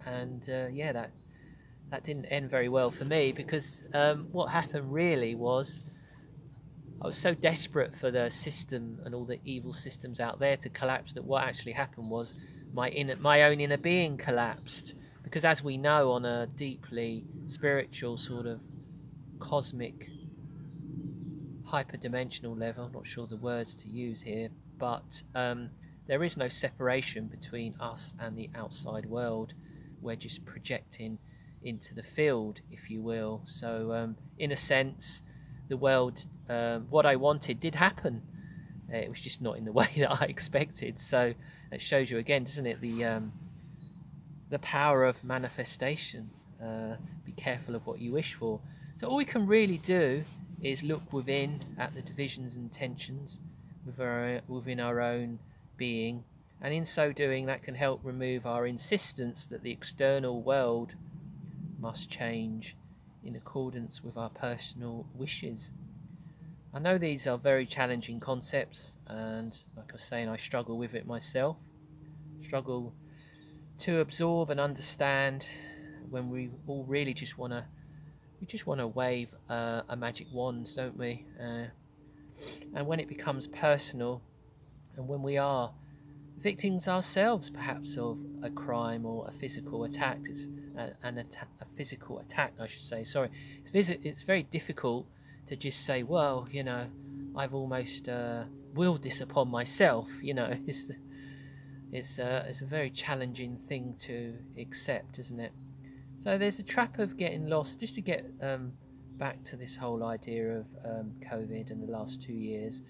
[0.04, 1.12] And uh, yeah, that
[1.92, 5.86] that didn't end very well for me because um, what happened really was
[7.02, 10.70] I was so desperate for the system and all the evil systems out there to
[10.70, 12.36] collapse that what actually happened was
[12.74, 18.18] my inner, my own inner being collapsed because as we know on a deeply spiritual
[18.18, 18.60] sort of
[19.40, 20.10] cosmic
[21.72, 25.72] hyperdimensional level I'm not sure the words to use here but um,
[26.08, 29.54] there is no separation between us and the outside world
[30.02, 31.20] we're just projecting
[31.64, 33.44] into the field, if you will.
[33.46, 35.22] So, um, in a sense,
[35.70, 38.22] the world, um, what I wanted, did happen.
[38.92, 41.00] Uh, it was just not in the way that I expected.
[41.00, 41.34] So
[41.72, 43.34] it shows you again, doesn't it, the um,
[44.50, 46.30] the power of manifestation.
[46.62, 48.60] Uh, be careful of what you wish for.
[48.98, 50.26] So all we can really do
[50.62, 53.40] is look within at the divisions and tensions
[53.86, 55.40] within our, within our own
[55.78, 56.24] being,
[56.62, 60.94] and in so doing, that can help remove our insistence that the external world
[61.80, 62.76] must change
[63.24, 65.72] in accordance with our personal wishes.
[66.74, 70.94] I know these are very challenging concepts, and like I was saying, I struggle with
[70.94, 71.58] it myself.
[72.42, 72.94] Struggle
[73.80, 75.50] to absorb and understand
[76.10, 77.66] when we all really just want to
[78.40, 81.26] we just want to wave uh, a magic wand, don't we?
[81.40, 81.66] Uh,
[82.74, 84.22] and when it becomes personal,
[84.96, 85.72] and when we are
[86.40, 90.20] victims ourselves, perhaps of a crime or a physical attack,
[90.78, 93.04] uh, an atta- a physical attack, I should say.
[93.04, 93.30] Sorry,
[93.74, 95.06] it's, it's very difficult
[95.48, 96.88] to just say, well, you know,
[97.36, 100.10] I've almost uh, willed this upon myself.
[100.22, 100.92] You know, it's
[101.92, 105.52] it's uh, it's a very challenging thing to accept, isn't it?
[106.20, 107.80] So there's a trap of getting lost.
[107.80, 108.74] Just to get um,
[109.18, 112.82] back to this whole idea of um, COVID and the last two years,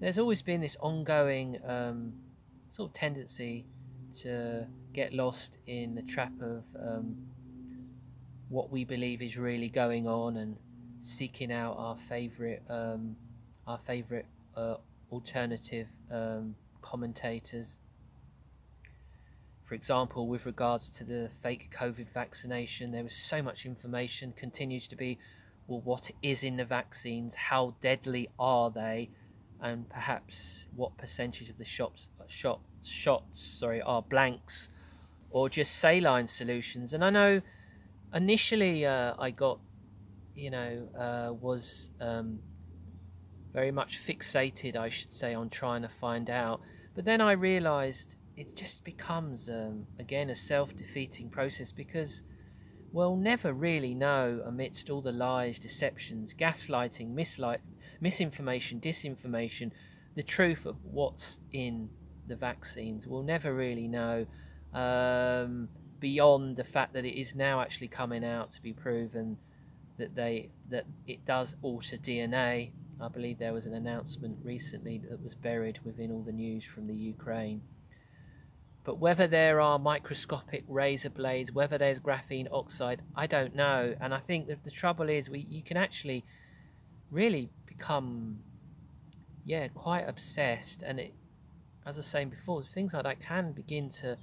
[0.00, 2.12] there's always been this ongoing um,
[2.70, 3.66] sort of tendency
[4.22, 7.16] to get lost in the trap of um,
[8.48, 10.56] what we believe is really going on and
[11.00, 13.16] seeking out our favorite um,
[13.66, 14.76] our favorite uh,
[15.10, 17.78] alternative um, commentators.
[19.64, 24.88] For example, with regards to the fake COVID vaccination, there was so much information, continues
[24.88, 25.18] to be,
[25.68, 29.10] well, what is in the vaccines, how deadly are they,
[29.60, 34.70] and perhaps what percentage of the shots, shot, shots sorry, are blanks
[35.30, 36.92] or just saline solutions.
[36.92, 37.40] And I know
[38.12, 39.60] initially uh, I got,
[40.40, 42.38] you know, uh, was um,
[43.52, 46.62] very much fixated, I should say, on trying to find out.
[46.96, 52.22] But then I realised it just becomes um, again a self-defeating process because
[52.90, 57.58] we'll never really know amidst all the lies, deceptions, gaslighting, mislight,
[58.00, 59.70] misinformation, disinformation,
[60.16, 61.90] the truth of what's in
[62.28, 63.06] the vaccines.
[63.06, 64.26] We'll never really know
[64.72, 69.36] um, beyond the fact that it is now actually coming out to be proven
[70.00, 72.72] that they that it does alter DNA.
[73.00, 76.86] I believe there was an announcement recently that was buried within all the news from
[76.86, 77.62] the Ukraine.
[78.84, 83.94] But whether there are microscopic razor blades, whether there's graphene oxide, I don't know.
[84.00, 86.24] And I think that the trouble is, we you can actually
[87.10, 88.40] really become,
[89.44, 90.82] yeah, quite obsessed.
[90.82, 91.14] And it,
[91.86, 94.16] as I was saying before, things like that can begin to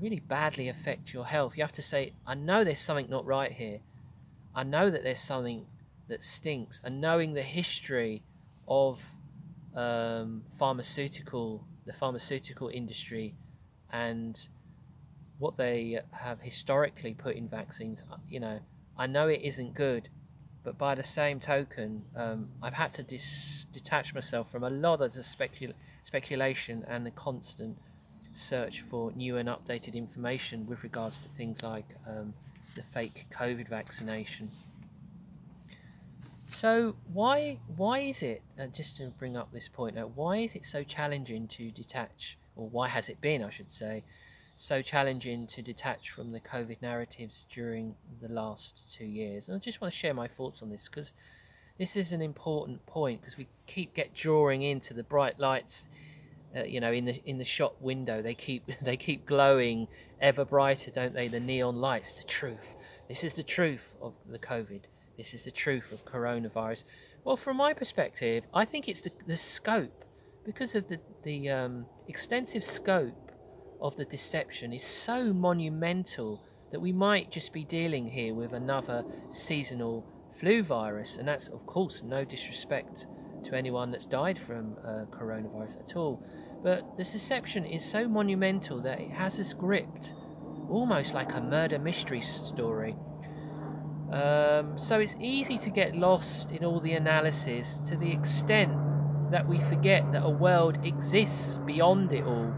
[0.00, 1.56] really badly affect your health.
[1.56, 3.80] You have to say, I know there's something not right here.
[4.56, 5.66] I know that there's something
[6.08, 6.80] that stinks.
[6.82, 8.22] And knowing the history
[8.66, 9.04] of
[9.74, 13.34] um, pharmaceutical, the pharmaceutical industry
[13.92, 14.48] and
[15.38, 18.58] what they have historically put in vaccines, uh, you know,
[18.98, 20.08] I know it isn't good,
[20.64, 25.02] but by the same token, um, I've had to dis- detach myself from a lot
[25.02, 27.76] of the specul- speculation and the constant
[28.32, 32.32] search for new and updated information with regards to things like um,
[32.76, 34.50] the fake COVID vaccination.
[36.48, 38.42] So why why is it?
[38.58, 42.38] Uh, just to bring up this point now, why is it so challenging to detach
[42.54, 44.04] or why has it been, I should say,
[44.56, 49.48] so challenging to detach from the COVID narratives during the last two years?
[49.48, 51.12] And I just want to share my thoughts on this because
[51.78, 55.86] this is an important point because we keep get drawing into the bright lights.
[56.56, 59.88] Uh, you know, in the in the shop window, they keep they keep glowing
[60.20, 61.28] ever brighter, don't they?
[61.28, 62.74] The neon lights, the truth.
[63.08, 64.86] This is the truth of the COVID.
[65.16, 66.84] This is the truth of coronavirus.
[67.24, 70.04] Well, from my perspective, I think it's the, the scope
[70.44, 73.32] because of the the um, extensive scope
[73.80, 79.04] of the deception is so monumental that we might just be dealing here with another
[79.30, 80.06] seasonal
[80.38, 83.06] flu virus, and that's of course no disrespect
[83.44, 86.22] to anyone that's died from uh, coronavirus at all.
[86.62, 90.14] But the deception is so monumental that it has us gripped,
[90.68, 92.96] almost like a murder mystery story.
[94.10, 98.72] Um, so it's easy to get lost in all the analysis to the extent
[99.30, 102.54] that we forget that a world exists beyond it all.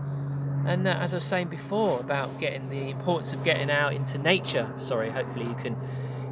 [0.66, 4.70] And as I was saying before about getting the importance of getting out into nature,
[4.76, 5.76] sorry, hopefully you can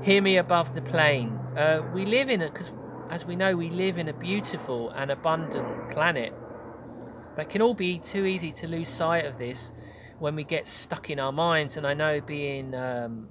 [0.03, 1.39] hear me above the plane.
[1.57, 2.70] Uh, we live in it because,
[3.11, 6.33] as we know, we live in a beautiful and abundant planet.
[7.35, 9.71] But it can all be too easy to lose sight of this
[10.19, 11.77] when we get stuck in our minds.
[11.77, 13.29] And I know being um,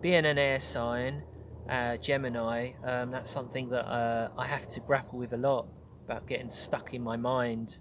[0.00, 1.22] being an air sign,
[1.68, 5.68] uh, Gemini, um, that's something that uh, I have to grapple with a lot
[6.04, 7.78] about getting stuck in my mind.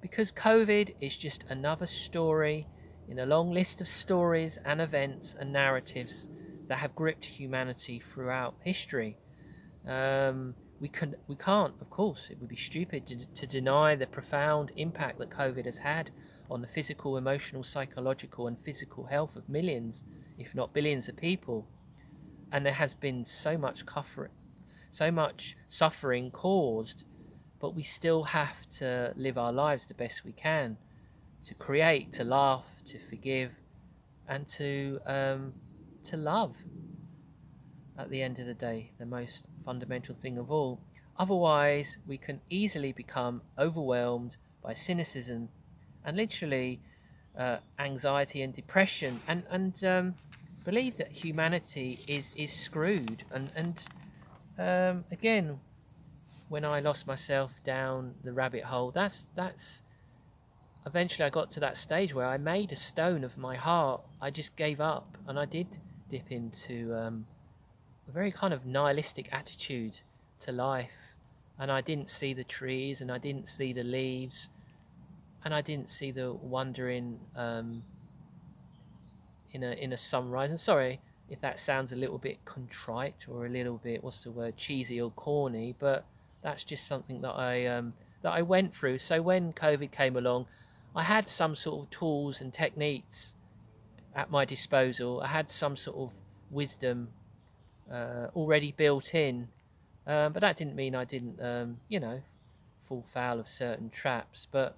[0.00, 2.66] Because COVID is just another story
[3.08, 6.28] in a long list of stories and events and narratives
[6.68, 9.16] that have gripped humanity throughout history.
[9.86, 14.06] Um, we can we can't, of course, it would be stupid to, to deny the
[14.06, 16.10] profound impact that COVID has had
[16.50, 20.04] on the physical, emotional, psychological, and physical health of millions,
[20.38, 21.66] if not billions, of people.
[22.52, 24.32] And there has been so much suffering,
[24.90, 27.04] so much suffering caused,
[27.60, 30.76] but we still have to live our lives the best we can,
[31.46, 33.52] to create, to laugh, to forgive,
[34.28, 35.54] and to um,
[36.04, 36.56] to love.
[37.98, 40.80] At the end of the day, the most fundamental thing of all.
[41.18, 45.48] Otherwise, we can easily become overwhelmed by cynicism
[46.04, 46.80] and literally
[47.38, 50.14] uh, anxiety and depression, and and um,
[50.64, 53.24] believe that humanity is is screwed.
[53.30, 53.84] And and
[54.58, 55.60] um, again,
[56.48, 59.82] when I lost myself down the rabbit hole, that's that's
[60.86, 64.02] eventually I got to that stage where I made a stone of my heart.
[64.20, 65.78] I just gave up, and I did
[66.08, 67.26] dip into um,
[68.08, 70.00] a very kind of nihilistic attitude
[70.40, 71.14] to life,
[71.58, 74.48] and I didn't see the trees, and I didn't see the leaves,
[75.44, 77.82] and I didn't see the wonder in um,
[79.52, 80.50] in a in a sunrise.
[80.50, 84.30] And sorry if that sounds a little bit contrite or a little bit what's the
[84.30, 86.04] word cheesy or corny, but
[86.42, 88.98] that's just something that I um, that I went through.
[88.98, 90.46] So when COVID came along,
[90.94, 93.36] I had some sort of tools and techniques
[94.14, 95.20] at my disposal.
[95.20, 96.12] I had some sort of
[96.50, 97.08] wisdom
[97.90, 99.48] uh, already built in,
[100.06, 102.22] um, but that didn't mean I didn't, um, you know,
[102.84, 104.46] fall foul of certain traps.
[104.50, 104.76] But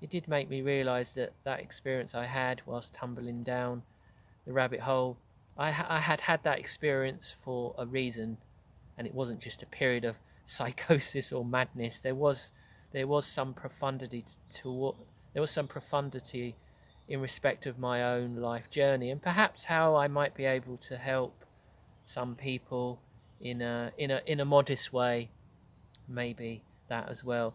[0.00, 3.82] it did make me realise that that experience I had whilst tumbling down
[4.46, 5.18] the rabbit hole,
[5.58, 8.38] I, ha- I had had that experience for a reason,
[8.96, 11.98] and it wasn't just a period of psychosis or madness.
[11.98, 12.52] There was
[12.92, 14.24] there was some profundity
[14.54, 14.94] to what
[15.32, 16.56] there was some profundity
[17.06, 20.96] in respect of my own life journey, and perhaps how I might be able to
[20.96, 21.39] help
[22.10, 22.98] some people
[23.40, 25.28] in a in a in a modest way,
[26.08, 27.54] maybe that as well.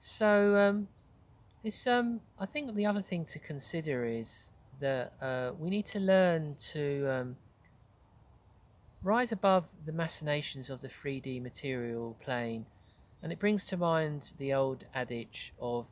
[0.00, 0.88] So um,
[1.64, 6.00] it's um I think the other thing to consider is that uh, we need to
[6.00, 7.36] learn to um,
[9.02, 12.66] rise above the machinations of the 3D material plane,
[13.22, 15.88] and it brings to mind the old adage of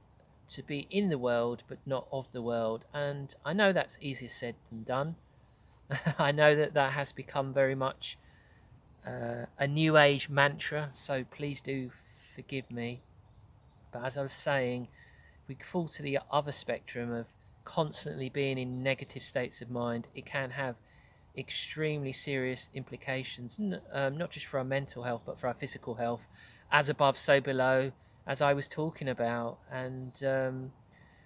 [0.51, 2.85] to be in the world but not of the world.
[2.95, 5.15] And I know that's easier said than done.
[6.19, 8.19] I know that that has become very much
[9.07, 11.91] uh, a new age mantra, so please do
[12.35, 13.03] forgive me.
[13.93, 14.89] But as I was saying,
[15.49, 17.27] we fall to the other spectrum of
[17.65, 20.77] constantly being in negative states of mind, it can have
[21.37, 23.59] extremely serious implications,
[23.93, 26.29] um, not just for our mental health, but for our physical health.
[26.71, 27.93] As above, so below,
[28.27, 29.59] as I was talking about.
[29.71, 30.73] And um,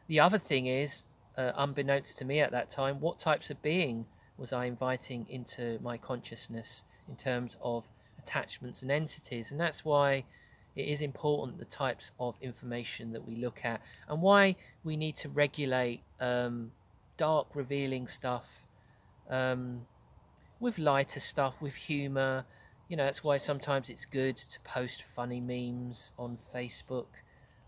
[0.09, 1.05] the other thing is,
[1.37, 4.07] uh, unbeknownst to me at that time, what types of being
[4.39, 7.85] was I inviting into my consciousness in terms of
[8.19, 9.51] attachments and entities?
[9.51, 10.25] And that's why
[10.75, 15.17] it is important the types of information that we look at and why we need
[15.17, 16.73] to regulate um,
[17.17, 18.65] dark, revealing stuff
[19.31, 19.87] um,
[20.61, 22.45] with lighter stuff, with humour,
[22.89, 27.07] you know, that's why sometimes it's good to post funny memes on Facebook.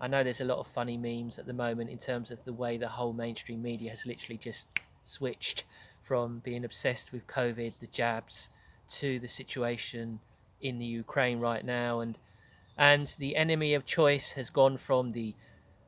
[0.01, 2.53] I know there's a lot of funny memes at the moment in terms of the
[2.53, 4.69] way the whole mainstream media has literally just
[5.03, 5.65] switched
[6.09, 8.49] from being obsessed with COVID, the jabs,
[8.89, 10.21] to the situation
[10.63, 12.17] in the Ukraine right now, and
[12.79, 15.35] and the enemy of choice has gone from the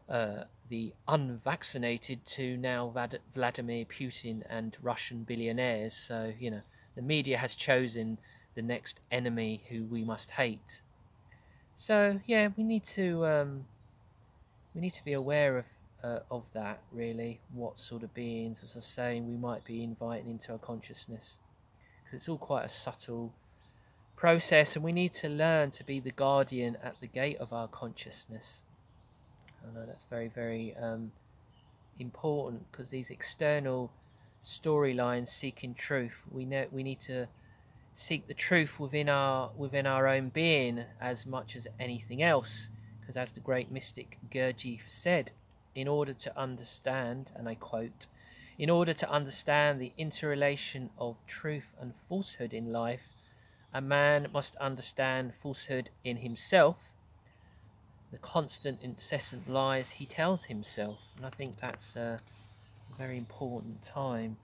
[0.09, 2.93] uh, the unvaccinated to now
[3.35, 5.95] Vladimir Putin and Russian billionaires.
[5.95, 6.62] So you know
[6.95, 8.18] the media has chosen
[8.55, 10.83] the next enemy who we must hate.
[11.77, 13.64] So yeah, we need to um,
[14.75, 15.64] we need to be aware of
[16.03, 17.40] uh, of that really.
[17.53, 21.38] What sort of beings, as I was saying, we might be inviting into our consciousness,
[22.05, 23.32] because it's all quite a subtle
[24.16, 27.68] process, and we need to learn to be the guardian at the gate of our
[27.68, 28.62] consciousness.
[29.62, 31.12] I know that's very very um,
[31.98, 33.92] important because these external
[34.42, 37.28] storylines seeking truth, we know we need to
[37.94, 42.70] seek the truth within our within our own being as much as anything else
[43.01, 45.32] because as the great mystic Gurdjieff said
[45.75, 48.07] in order to understand and I quote
[48.59, 53.14] in order to understand the interrelation of truth and falsehood in life
[53.73, 56.93] a man must understand falsehood in himself
[58.11, 62.21] the constant incessant lies he tells himself and I think that's a
[62.99, 64.37] very important time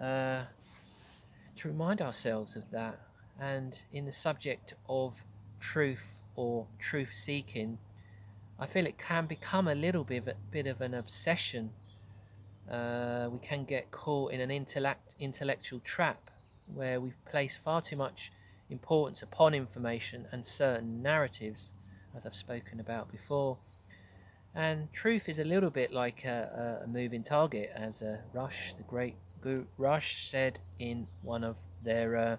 [0.00, 0.44] uh,
[1.56, 2.98] to remind ourselves of that.
[3.38, 5.24] And in the subject of
[5.60, 7.78] truth or truth seeking,
[8.58, 11.70] I feel it can become a little bit bit of an obsession.
[12.70, 16.30] Uh, we can get caught in an intellect, intellectual trap
[16.66, 18.30] where we place far too much
[18.70, 21.72] importance upon information and certain narratives,
[22.16, 23.58] as I've spoken about before.
[24.54, 28.82] And truth is a little bit like a, a moving target, as uh, Rush, the
[28.82, 29.16] great
[29.76, 32.36] Rush, said in one of their uh,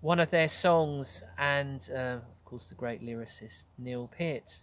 [0.00, 4.60] one of their songs, and uh, of course the great lyricist Neil Peart,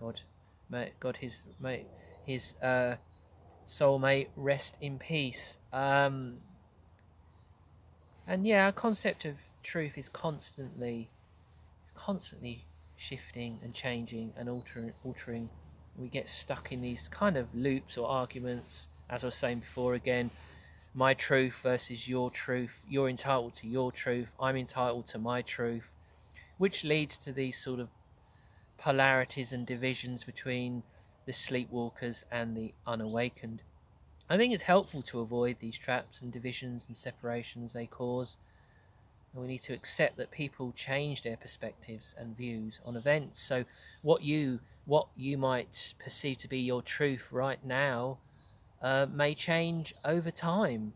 [0.00, 0.20] God,
[0.70, 1.84] may, God his may
[2.26, 2.96] his uh,
[3.66, 5.58] soulmate rest in peace.
[5.72, 6.38] Um,
[8.26, 11.10] and yeah, our concept of truth is constantly,
[11.94, 12.64] constantly
[12.96, 15.50] shifting and changing and altering, altering.
[15.96, 19.94] We get stuck in these kind of loops or arguments, as I was saying before
[19.94, 20.30] again,
[20.94, 25.88] my truth versus your truth, you're entitled to your truth, I'm entitled to my truth,
[26.58, 27.88] which leads to these sort of
[28.80, 30.82] polarities and divisions between
[31.26, 33.62] the sleepwalkers and the unawakened.
[34.28, 38.36] I think it's helpful to avoid these traps and divisions and separations they cause.
[39.32, 43.40] And we need to accept that people change their perspectives and views on events.
[43.40, 43.64] So,
[44.02, 48.18] what you what you might perceive to be your truth right now
[48.82, 50.94] uh, may change over time,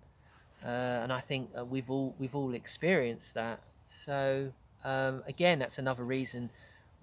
[0.65, 0.69] uh,
[1.03, 3.61] and I think uh, we've all we've all experienced that.
[3.87, 4.53] So
[4.85, 6.51] um, again, that's another reason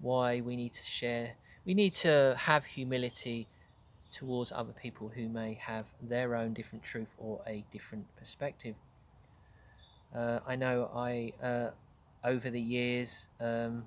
[0.02, 1.36] why we need to share.
[1.64, 3.48] We need to have humility
[4.12, 8.74] towards other people who may have their own different truth or a different perspective.
[10.14, 11.70] Uh, I know I uh,
[12.22, 13.28] over the years.
[13.40, 13.84] Um,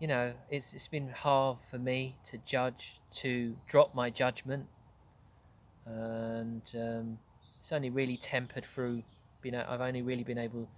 [0.00, 4.66] you know, it's it's been hard for me to judge, to drop my judgment,
[5.84, 7.18] and um,
[7.58, 9.02] it's only really tempered through.
[9.42, 10.68] You know, I've only really been able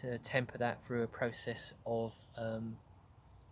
[0.00, 2.76] to temper that through a process of um,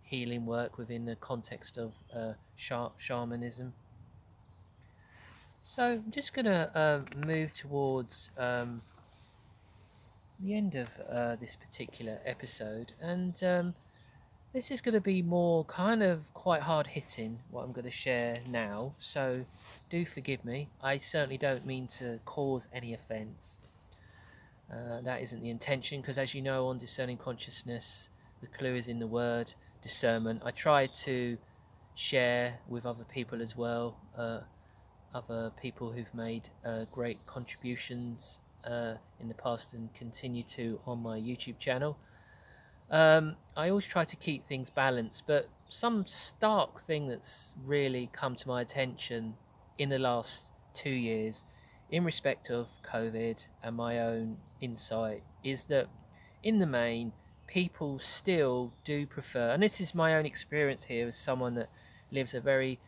[0.03, 3.73] healing work within the context of uh, shamanism.
[5.63, 8.81] So I'm just gonna uh, move towards um,
[10.39, 13.73] the end of uh, this particular episode, and um,
[14.55, 17.91] this is going to be more kind of quite hard hitting, what I'm going to
[17.91, 19.43] share now, so
[19.89, 20.69] do forgive me.
[20.81, 23.59] I certainly don't mean to cause any offence.
[24.71, 28.09] Uh, that isn't the intention, because as you know, on discerning consciousness,
[28.41, 30.41] the clue is in the word discernment.
[30.43, 31.37] I try to
[31.93, 34.39] share with other people as well, uh,
[35.13, 41.01] other people who've made uh, great contributions uh, in the past and continue to on
[41.01, 41.97] my YouTube channel.
[42.89, 48.35] Um, I always try to keep things balanced, but some stark thing that's really come
[48.35, 49.35] to my attention
[49.77, 51.45] in the last two years,
[51.89, 55.87] in respect of COVID and my own insight, is that
[56.43, 57.13] in the main,
[57.47, 61.69] people still do prefer, and this is my own experience here as someone that
[62.11, 62.79] lives a very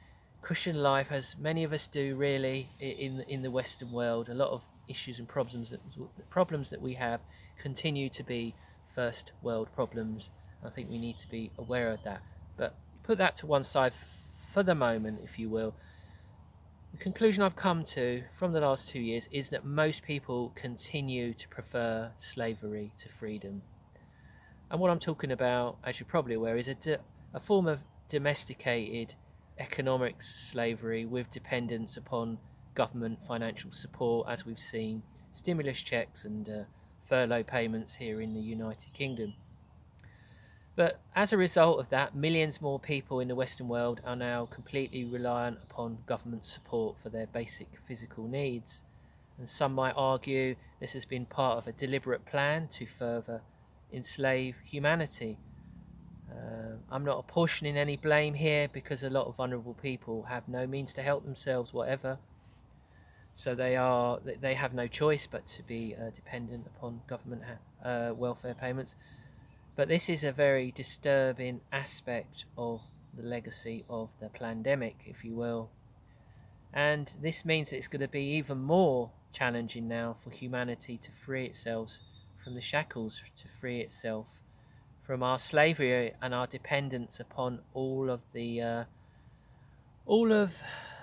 [0.41, 4.29] cushioned life, as many of us do, really, in in the Western world.
[4.29, 5.81] A lot of issues and problems that
[6.29, 7.19] problems that we have
[7.57, 8.53] continue to be
[8.95, 10.31] first world problems.
[10.65, 12.21] I think we need to be aware of that.
[12.55, 13.93] But put that to one side
[14.53, 15.75] for the moment, if you will.
[16.97, 21.35] The conclusion I've come to from the last two years is that most people continue
[21.35, 23.61] to prefer slavery to freedom.
[24.71, 26.97] And what I'm talking about, as you're probably aware, is a,
[27.35, 29.13] a form of domesticated
[29.59, 32.39] economic slavery with dependence upon
[32.73, 36.63] government financial support, as we've seen, stimulus checks and uh,
[37.03, 39.35] furlough payments here in the United Kingdom.
[40.77, 44.45] But as a result of that, millions more people in the Western world are now
[44.45, 48.83] completely reliant upon government support for their basic physical needs.
[49.39, 53.41] And some might argue this has been part of a deliberate plan to further
[53.91, 55.39] enslave humanity.
[56.31, 60.67] Uh, I'm not apportioning any blame here because a lot of vulnerable people have no
[60.67, 62.19] means to help themselves, whatever.
[63.33, 67.41] So they are they have no choice but to be uh, dependent upon government
[67.83, 68.95] uh, welfare payments.
[69.77, 72.81] But this is a very disturbing aspect of
[73.15, 75.69] the legacy of the pandemic, if you will.
[76.73, 81.11] And this means that it's going to be even more challenging now for humanity to
[81.11, 81.99] free itself
[82.43, 84.41] from the shackles, to free itself
[85.03, 88.83] from our slavery and our dependence upon all of the uh,
[90.07, 90.57] all of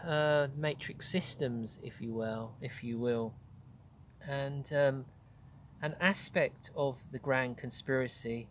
[0.05, 3.35] uh, matrix systems, if you will, if you will,
[4.27, 5.05] and um,
[5.81, 8.49] an aspect of the grand conspiracy,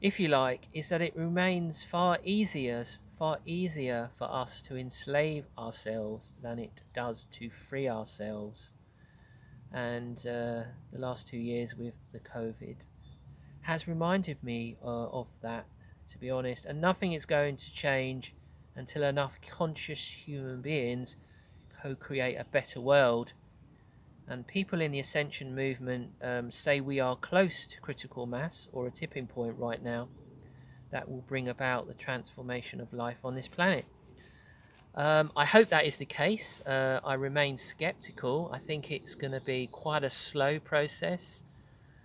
[0.00, 2.84] if you like, is that it remains far easier,
[3.18, 8.74] far easier for us to enslave ourselves than it does to free ourselves.
[9.72, 12.76] And uh, the last two years with the COVID
[13.62, 15.66] has reminded me uh, of that,
[16.10, 16.66] to be honest.
[16.66, 18.34] And nothing is going to change
[18.74, 21.16] until enough conscious human beings
[21.82, 23.32] co create a better world
[24.28, 28.86] And people in the Ascension movement um, say we are close to critical mass or
[28.86, 30.08] a tipping point right now
[30.90, 33.84] that will bring about the transformation of life on this planet.
[34.96, 36.62] Um, I hope that is the case.
[36.62, 38.50] Uh, I remain skeptical.
[38.52, 41.44] I think it's going to be quite a slow process.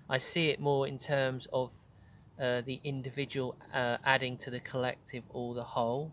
[0.09, 1.72] I see it more in terms of
[2.39, 6.11] uh, the individual uh, adding to the collective or the whole.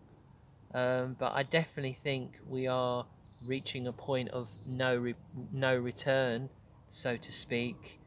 [0.73, 3.05] Um, but I definitely think we are
[3.45, 5.15] reaching a point of no re-
[5.51, 6.49] no return,
[6.89, 7.99] so to speak,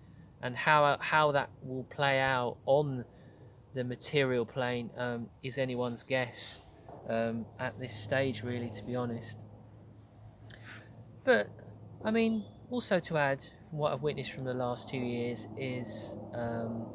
[0.42, 3.04] and how how that will play out on
[3.74, 6.66] the material plane um, is anyone's guess
[7.08, 9.38] um, at this stage, really, to be honest.
[11.24, 11.48] But
[12.04, 16.86] I mean, also to add, what I've witnessed from the last two years is um,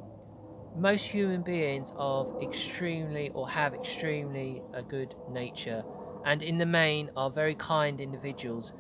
[0.76, 5.84] most human beings are extremely or have extremely a good nature
[6.26, 8.74] and in the main are very kind individuals,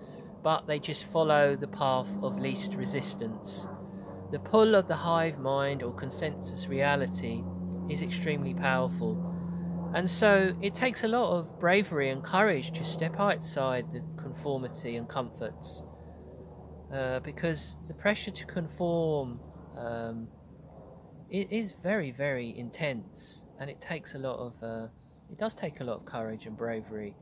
[0.44, 3.68] but they just follow the path of least resistance.
[4.32, 7.44] The pull of the hive mind or consensus reality
[7.90, 13.20] is extremely powerful, and so it takes a lot of bravery and courage to step
[13.20, 15.84] outside the conformity and comforts.
[16.94, 19.42] Uh, because the pressure to conform
[19.76, 20.30] um,
[21.30, 24.88] it is very, very intense, and it takes a lot of uh,
[25.30, 27.16] it does take a lot of courage and bravery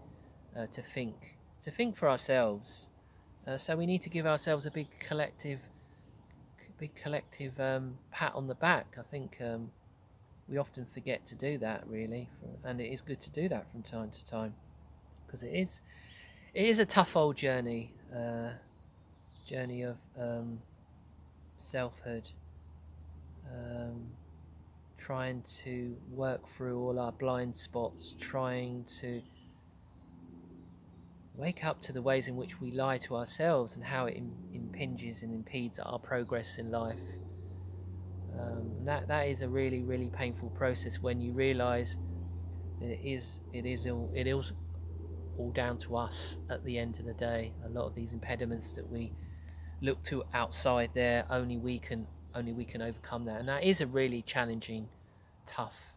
[0.58, 2.90] uh, to think, to think for ourselves.
[3.48, 5.60] Uh, so we need to give ourselves a big collective,
[6.80, 8.96] big collective um, pat on the back.
[9.00, 9.72] I think um,
[10.48, 12.30] we often forget to do that, really,
[12.64, 14.56] and it is good to do that from time to time,
[15.26, 15.82] because it is,
[16.54, 18.52] it is a tough old journey, uh,
[19.46, 20.60] journey of um,
[21.58, 22.30] selfhood.
[23.48, 24.08] Um,
[24.98, 29.22] trying to work through all our blind spots, trying to
[31.38, 34.22] wake up to the ways in which we lie to ourselves and how it
[34.54, 37.00] impinges and impedes our progress in life.
[38.40, 41.98] Um, that that is a really really painful process when you realise
[42.82, 44.52] that it is it is all, it is
[45.38, 47.54] all down to us at the end of the day.
[47.66, 49.14] A lot of these impediments that we
[49.82, 53.82] look to outside there, only we can only we can overcome that, and that is
[53.82, 54.90] a really challenging,
[55.46, 55.94] tough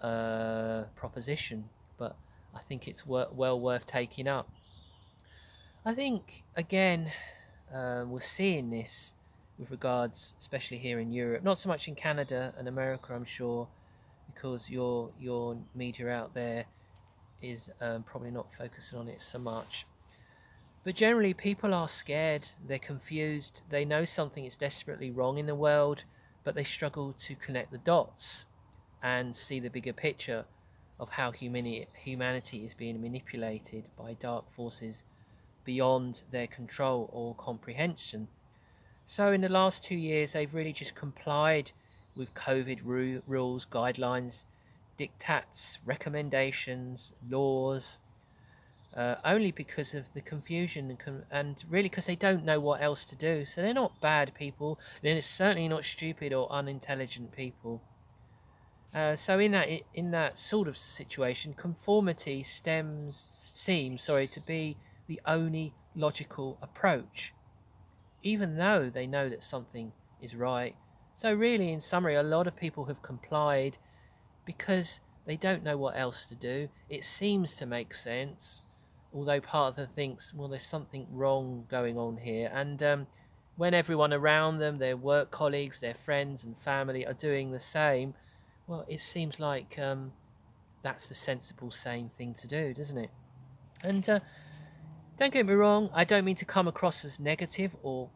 [0.00, 1.68] uh, proposition.
[1.98, 2.16] But
[2.54, 4.50] I think it's wor- well worth taking up.
[5.88, 7.12] I think again
[7.72, 9.14] um, we're seeing this
[9.58, 13.68] with regards, especially here in Europe, not so much in Canada and America, I'm sure,
[14.26, 16.66] because your your media out there
[17.40, 19.86] is um, probably not focusing on it so much.
[20.84, 25.54] But generally, people are scared, they're confused, they know something is desperately wrong in the
[25.54, 26.04] world,
[26.44, 28.44] but they struggle to connect the dots
[29.02, 30.44] and see the bigger picture
[31.00, 35.02] of how humanity, humanity is being manipulated by dark forces
[35.68, 38.26] beyond their control or comprehension.
[39.04, 41.72] So, in the last two years, they've really just complied
[42.16, 44.44] with COVID ru- rules, guidelines,
[44.98, 47.98] diktats, recommendations, laws,
[48.96, 52.80] uh, only because of the confusion and, com- and really because they don't know what
[52.80, 53.44] else to do.
[53.44, 57.82] So, they're not bad people, they're certainly not stupid or unintelligent people.
[58.94, 64.78] Uh, so in that in that sort of situation, conformity stems seems sorry to be
[65.08, 67.34] the only logical approach,
[68.22, 70.76] even though they know that something is right.
[71.14, 73.78] So, really, in summary, a lot of people have complied
[74.44, 76.68] because they don't know what else to do.
[76.88, 78.64] It seems to make sense,
[79.12, 82.50] although part of them thinks, well, there's something wrong going on here.
[82.54, 83.06] And um,
[83.56, 88.14] when everyone around them, their work colleagues, their friends, and family are doing the same,
[88.66, 90.12] well, it seems like um,
[90.82, 93.10] that's the sensible, sane thing to do, doesn't it?
[93.82, 94.20] And uh,
[95.18, 98.10] don't get me wrong, I don't mean to come across as negative or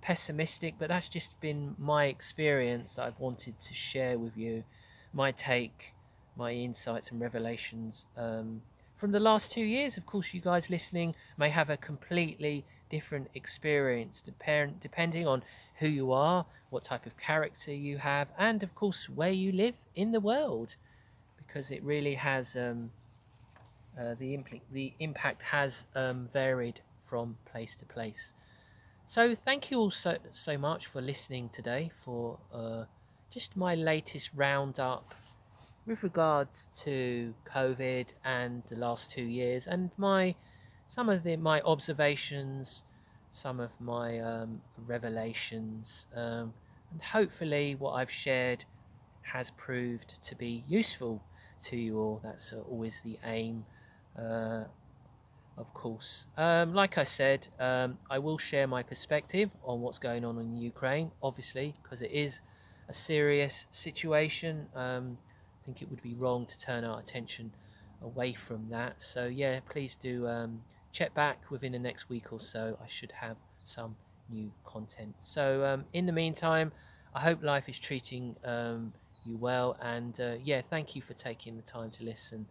[0.00, 4.64] pessimistic, but that's just been my experience that I've wanted to share with you.
[5.12, 5.92] My take,
[6.36, 8.62] my insights and revelations um,
[8.96, 9.98] from the last two years.
[9.98, 15.42] Of course, you guys listening may have a completely different experience depend, depending on
[15.78, 19.74] who you are, what type of character you have, and of course, where you live
[19.94, 20.76] in the world,
[21.36, 22.56] because it really has.
[22.56, 22.92] Um,
[24.00, 28.32] uh, the, impl- the impact has um, varied from place to place.
[29.06, 32.84] So thank you all so, so much for listening today for uh,
[33.30, 35.14] just my latest roundup
[35.86, 40.36] with regards to COVID and the last two years and my
[40.86, 42.82] some of the my observations,
[43.30, 46.52] some of my um, revelations, um,
[46.90, 48.64] and hopefully what I've shared
[49.22, 51.22] has proved to be useful
[51.66, 52.20] to you all.
[52.24, 53.66] That's uh, always the aim
[54.18, 54.64] uh,
[55.56, 56.26] of course.
[56.36, 60.56] Um, like I said, um, I will share my perspective on what's going on in
[60.56, 62.40] Ukraine, obviously, because it is
[62.88, 64.66] a serious situation.
[64.74, 65.18] Um,
[65.60, 67.52] I think it would be wrong to turn our attention
[68.02, 69.02] away from that.
[69.02, 72.78] So, yeah, please do um, check back within the next week or so.
[72.82, 73.96] I should have some
[74.30, 75.16] new content.
[75.20, 76.72] So, um, in the meantime,
[77.14, 78.94] I hope life is treating um,
[79.24, 79.76] you well.
[79.80, 82.46] And uh, yeah, thank you for taking the time to listen.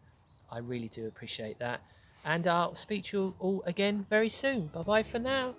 [0.52, 1.82] I really do appreciate that.
[2.26, 4.68] And I'll speak to you all again very soon.
[4.68, 5.56] Bye bye for now.